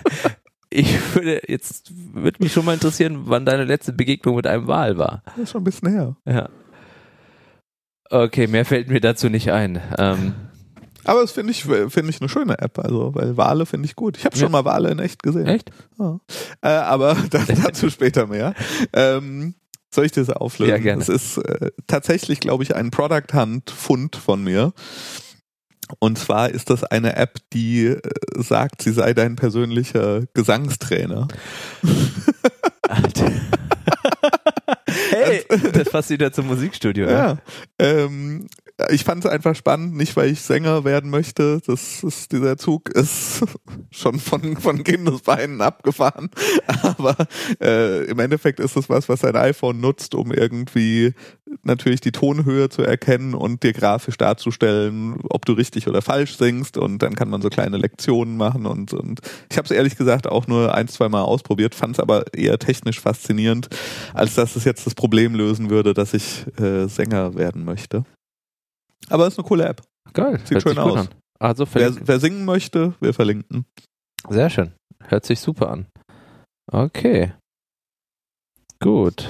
[0.70, 4.98] Ich würde jetzt würde mich schon mal interessieren, wann deine letzte Begegnung mit einem Wal
[4.98, 5.22] war.
[5.24, 6.16] Das ist schon ein bisschen her.
[6.26, 6.48] Ja.
[8.10, 9.80] Okay, mehr fällt mir dazu nicht ein.
[9.98, 10.34] Ähm,
[11.04, 14.16] Aber das finde ich, finde ich eine schöne App, also, weil Wale finde ich gut.
[14.16, 14.52] Ich habe schon ja.
[14.52, 15.46] mal Wale in echt gesehen.
[15.46, 15.70] Echt?
[15.98, 16.20] Ja.
[16.62, 18.54] Äh, aber dazu später mehr.
[18.92, 19.54] Ähm,
[19.90, 20.70] soll ich das auflösen?
[20.70, 21.04] Ja, gerne.
[21.04, 24.72] Das ist äh, tatsächlich, glaube ich, ein Product Hunt Fund von mir.
[26.00, 28.00] Und zwar ist das eine App, die äh,
[28.36, 31.28] sagt, sie sei dein persönlicher Gesangstrainer.
[35.10, 37.08] hey, das passt wieder zum Musikstudio.
[37.08, 37.12] Ja.
[37.18, 37.38] ja.
[37.78, 38.48] Ähm,
[38.90, 41.60] ich fand es einfach spannend, nicht weil ich Sänger werden möchte.
[41.66, 43.44] Das ist, dieser Zug ist
[43.90, 46.30] schon von, von Kindesbeinen abgefahren.
[46.82, 47.16] Aber
[47.60, 51.12] äh, im Endeffekt ist es was, was dein iPhone nutzt, um irgendwie
[51.64, 56.76] natürlich die Tonhöhe zu erkennen und dir grafisch darzustellen, ob du richtig oder falsch singst.
[56.76, 58.64] Und dann kann man so kleine Lektionen machen.
[58.64, 59.20] Und, und
[59.50, 62.60] ich habe es ehrlich gesagt auch nur ein, zwei Mal ausprobiert, fand es aber eher
[62.60, 63.68] technisch faszinierend,
[64.14, 68.04] als dass es jetzt das Problem lösen würde, dass ich äh, Sänger werden möchte.
[69.08, 69.82] Aber es ist eine coole App.
[70.12, 70.40] Geil.
[70.44, 71.00] Sieht schön aus.
[71.00, 71.08] An.
[71.38, 73.64] Also wer, wer singen möchte, wir verlinken.
[74.28, 74.72] Sehr schön.
[75.04, 75.86] Hört sich super an.
[76.70, 77.32] Okay.
[78.80, 79.28] Gut.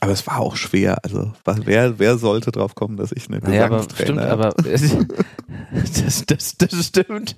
[0.00, 0.98] Aber es war auch schwer.
[1.02, 6.26] Also wer, wer sollte drauf kommen, dass ich eine naja, Gesangstrainer aber stimmt, aber das,
[6.26, 7.36] das, das stimmt.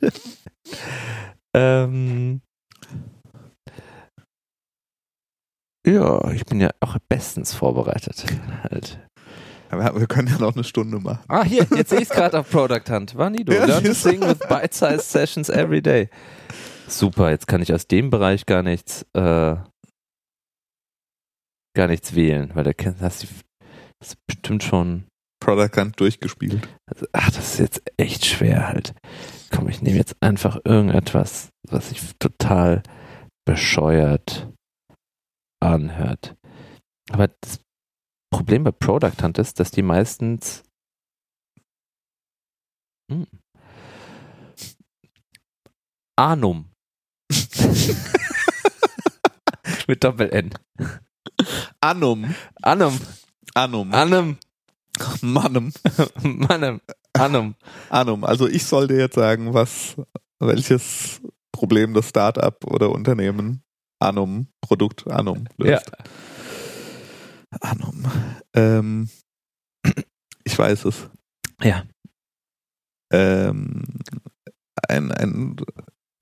[1.55, 2.41] ähm,
[5.87, 8.25] ja, ich bin ja auch bestens vorbereitet.
[8.64, 8.99] Halt.
[9.71, 11.21] Aber wir können ja noch eine Stunde machen.
[11.29, 13.17] Ah, hier, jetzt sehe ich es gerade auf Product Hunt.
[13.17, 16.09] Vanido, ja, learn to sing with bite-sized sessions every day.
[16.89, 19.57] Super, jetzt kann ich aus dem Bereich gar nichts, äh,
[21.75, 23.27] gar nichts wählen, weil da hast du
[24.01, 25.05] das bestimmt schon
[25.41, 26.69] Product Hunt durchgespielt.
[27.12, 28.95] Ach, das ist jetzt echt schwer halt.
[29.51, 32.83] Komm, ich nehme jetzt einfach irgendetwas, was sich total
[33.47, 34.49] bescheuert
[35.61, 36.35] anhört.
[37.11, 37.61] Aber das
[38.31, 40.64] Problem bei Product Hunt ist, dass die meistens
[43.11, 43.27] hm,
[46.16, 46.70] Anum
[49.87, 50.51] mit Doppel-N.
[51.81, 52.35] Anum.
[52.62, 52.99] Anum.
[53.55, 53.93] Anum.
[53.93, 54.39] Anum.
[55.20, 55.72] Manum.
[56.22, 56.81] Manum.
[57.12, 57.55] Anum.
[57.91, 58.24] Anum.
[58.24, 59.97] Also ich soll dir jetzt sagen, was,
[60.39, 61.20] welches
[61.53, 63.62] Problem das Startup oder Unternehmen
[63.99, 65.91] Anum, Produkt Anum löst.
[65.91, 66.05] Ja.
[67.61, 68.05] Ahnung.
[68.55, 69.09] Ähm,
[70.45, 71.09] ich weiß es.
[71.63, 71.85] Ja.
[73.13, 73.85] Ähm,
[74.89, 75.57] ein, ein,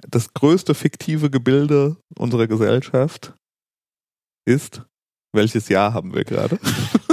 [0.09, 3.35] das größte fiktive Gebilde unserer Gesellschaft
[4.47, 4.83] ist,
[5.33, 6.59] welches Jahr haben wir gerade?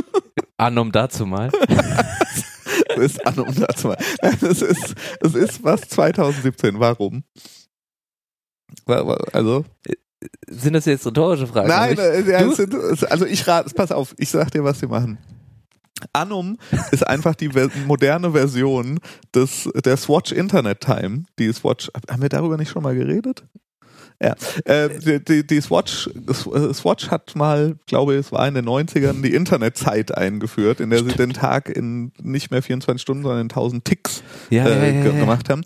[0.57, 1.49] Annum dazu mal.
[1.69, 3.97] das ist Annum dazu mal.
[4.21, 6.79] Es ist, es ist was 2017.
[6.79, 7.23] Warum?
[9.33, 9.65] Also
[10.47, 11.67] sind das jetzt rhetorische Fragen?
[11.67, 12.75] Nein, äh, sind,
[13.09, 15.17] also ich rate, pass auf, ich sag dir, was sie machen.
[16.13, 16.57] Anum
[16.91, 17.49] ist einfach die
[17.85, 18.99] moderne Version
[19.33, 21.23] des, der Swatch Internet Time.
[21.39, 23.43] Die Swatch, haben wir darüber nicht schon mal geredet?
[24.21, 26.07] Ja, äh, die, die, Swatch,
[26.73, 30.97] Swatch hat mal, glaube ich, es war in den 90ern, die Internetzeit eingeführt, in der
[30.99, 31.11] Stimmt.
[31.13, 35.05] sie den Tag in nicht mehr 24 Stunden, sondern in 1000 Ticks ja, äh, ja,
[35.05, 35.63] ja, gemacht haben.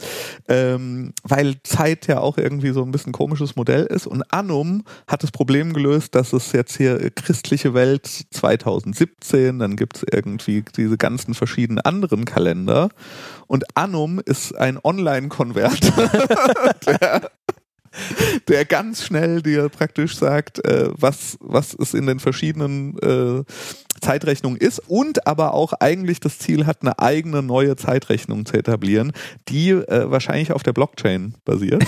[0.48, 4.08] Ähm, weil Zeit ja auch irgendwie so ein bisschen komisches Modell ist.
[4.08, 9.98] Und Anum hat das Problem gelöst, dass es jetzt hier christliche Welt 2017, dann gibt
[9.98, 12.88] es irgendwie diese ganzen verschiedenen anderen Kalender.
[13.48, 16.10] Und Anum ist ein Online-Konverter,
[18.48, 23.44] der ganz schnell dir praktisch sagt, äh, was, was es in den verschiedenen äh,
[24.02, 29.14] Zeitrechnungen ist und aber auch eigentlich das Ziel hat, eine eigene neue Zeitrechnung zu etablieren,
[29.48, 31.84] die äh, wahrscheinlich auf der Blockchain basiert.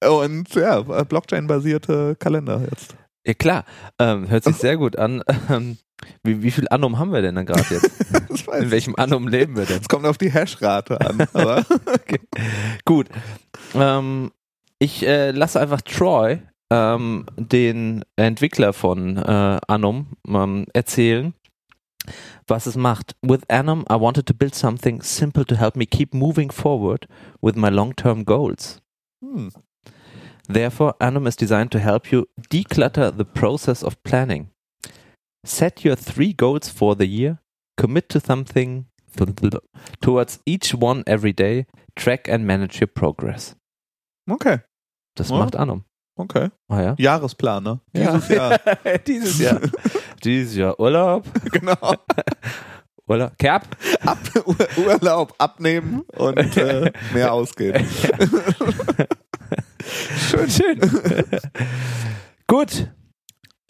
[0.00, 2.96] und ja, Blockchain-basierte Kalender jetzt.
[3.26, 3.64] Ja klar,
[3.98, 5.22] ähm, hört sich sehr gut an.
[5.48, 5.78] Ähm,
[6.22, 8.04] wie, wie viel Annum haben wir denn dann gerade jetzt?
[8.60, 9.80] In welchem Annum leben wir denn?
[9.80, 11.26] Es kommt auf die Hashrate an.
[11.86, 12.20] okay.
[12.84, 13.08] Gut.
[13.74, 14.30] Ähm,
[14.78, 16.40] ich äh, lasse einfach Troy,
[16.70, 21.34] ähm, den Entwickler von äh, Annum, ähm, erzählen,
[22.46, 23.16] was es macht.
[23.22, 27.06] With Annum, I wanted to build something simple to help me keep moving forward
[27.40, 28.80] with my long-term goals.
[29.22, 29.52] Hm.
[30.48, 34.50] Therefore, Annum is designed to help you declutter the process of planning.
[35.44, 37.38] Set your three goals for the year,
[37.76, 38.86] commit to something
[40.00, 41.66] towards each one every day,
[41.96, 43.54] track and manage your progress.
[44.28, 44.60] Okay.
[45.14, 45.36] Das ja.
[45.36, 45.84] macht Annum.
[46.16, 46.50] Okay.
[46.68, 46.94] Ah, ja?
[46.98, 47.80] Jahresplaner.
[47.94, 48.50] Dieses ja.
[48.50, 48.60] Jahr.
[49.06, 49.60] Dieses Jahr.
[50.24, 51.24] Dieses Jahr Urlaub.
[51.52, 51.94] Genau.
[53.06, 53.36] Urlaub.
[53.38, 53.66] Kerb.
[54.00, 54.18] Ab,
[54.78, 57.84] Urlaub abnehmen und äh, mehr ausgehen.
[60.30, 60.80] schön, schön.
[62.46, 62.88] Gut.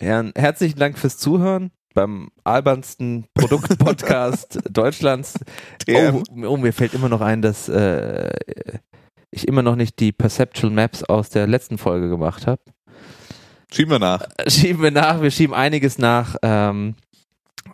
[0.04, 1.70] Herren, herzlichen Dank fürs Zuhören.
[1.94, 5.34] beim albernsten Produktpodcast Deutschlands.
[5.88, 8.30] Oh, oh, mir fällt immer noch ein, dass äh,
[9.30, 12.60] ich immer noch nicht die Perceptual Maps aus der letzten Folge gemacht habe.
[13.72, 14.26] Schieben wir nach.
[14.36, 16.36] Äh, schieben wir nach, wir schieben einiges nach.
[16.42, 16.96] Ähm,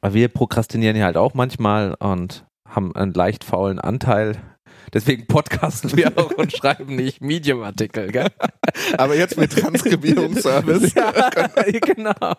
[0.01, 4.37] wir prokrastinieren ja halt auch manchmal und haben einen leicht faulen Anteil.
[4.93, 8.11] Deswegen podcasten wir auch und schreiben nicht Medium-Artikel.
[8.99, 10.95] Aber jetzt mit Transkribierungsservice.
[10.95, 12.35] ja, genau.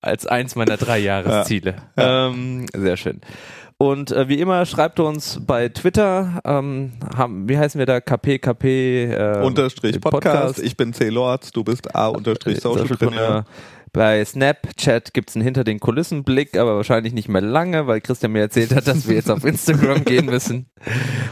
[0.00, 1.76] Als eins meiner drei Jahresziele.
[1.96, 2.28] Ja.
[2.28, 3.20] Ähm, sehr schön.
[3.78, 8.02] Und äh, wie immer schreibt uns bei Twitter, ähm, haben, wie heißen wir da?
[8.02, 10.24] KPKP äh, unterstrich Podcast.
[10.24, 10.62] Podcast.
[10.62, 11.08] Ich bin C.
[11.08, 13.46] Lords, du bist A unterstrich Socialpreneur.
[13.92, 18.32] Bei Snapchat gibt's einen hinter den Kulissen Blick, aber wahrscheinlich nicht mehr lange, weil Christian
[18.32, 20.70] mir erzählt hat, dass wir jetzt auf Instagram gehen müssen.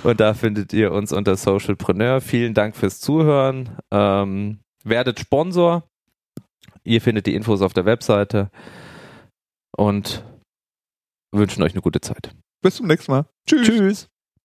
[0.03, 2.21] Und da findet ihr uns unter Socialpreneur.
[2.21, 3.79] Vielen Dank fürs Zuhören.
[3.91, 5.89] Ähm, werdet Sponsor.
[6.85, 8.51] Ihr findet die Infos auf der Webseite.
[9.77, 10.25] Und
[11.33, 12.35] wünschen euch eine gute Zeit.
[12.63, 13.27] Bis zum nächsten Mal.
[13.47, 13.67] Tschüss.
[13.67, 14.09] Tschüss.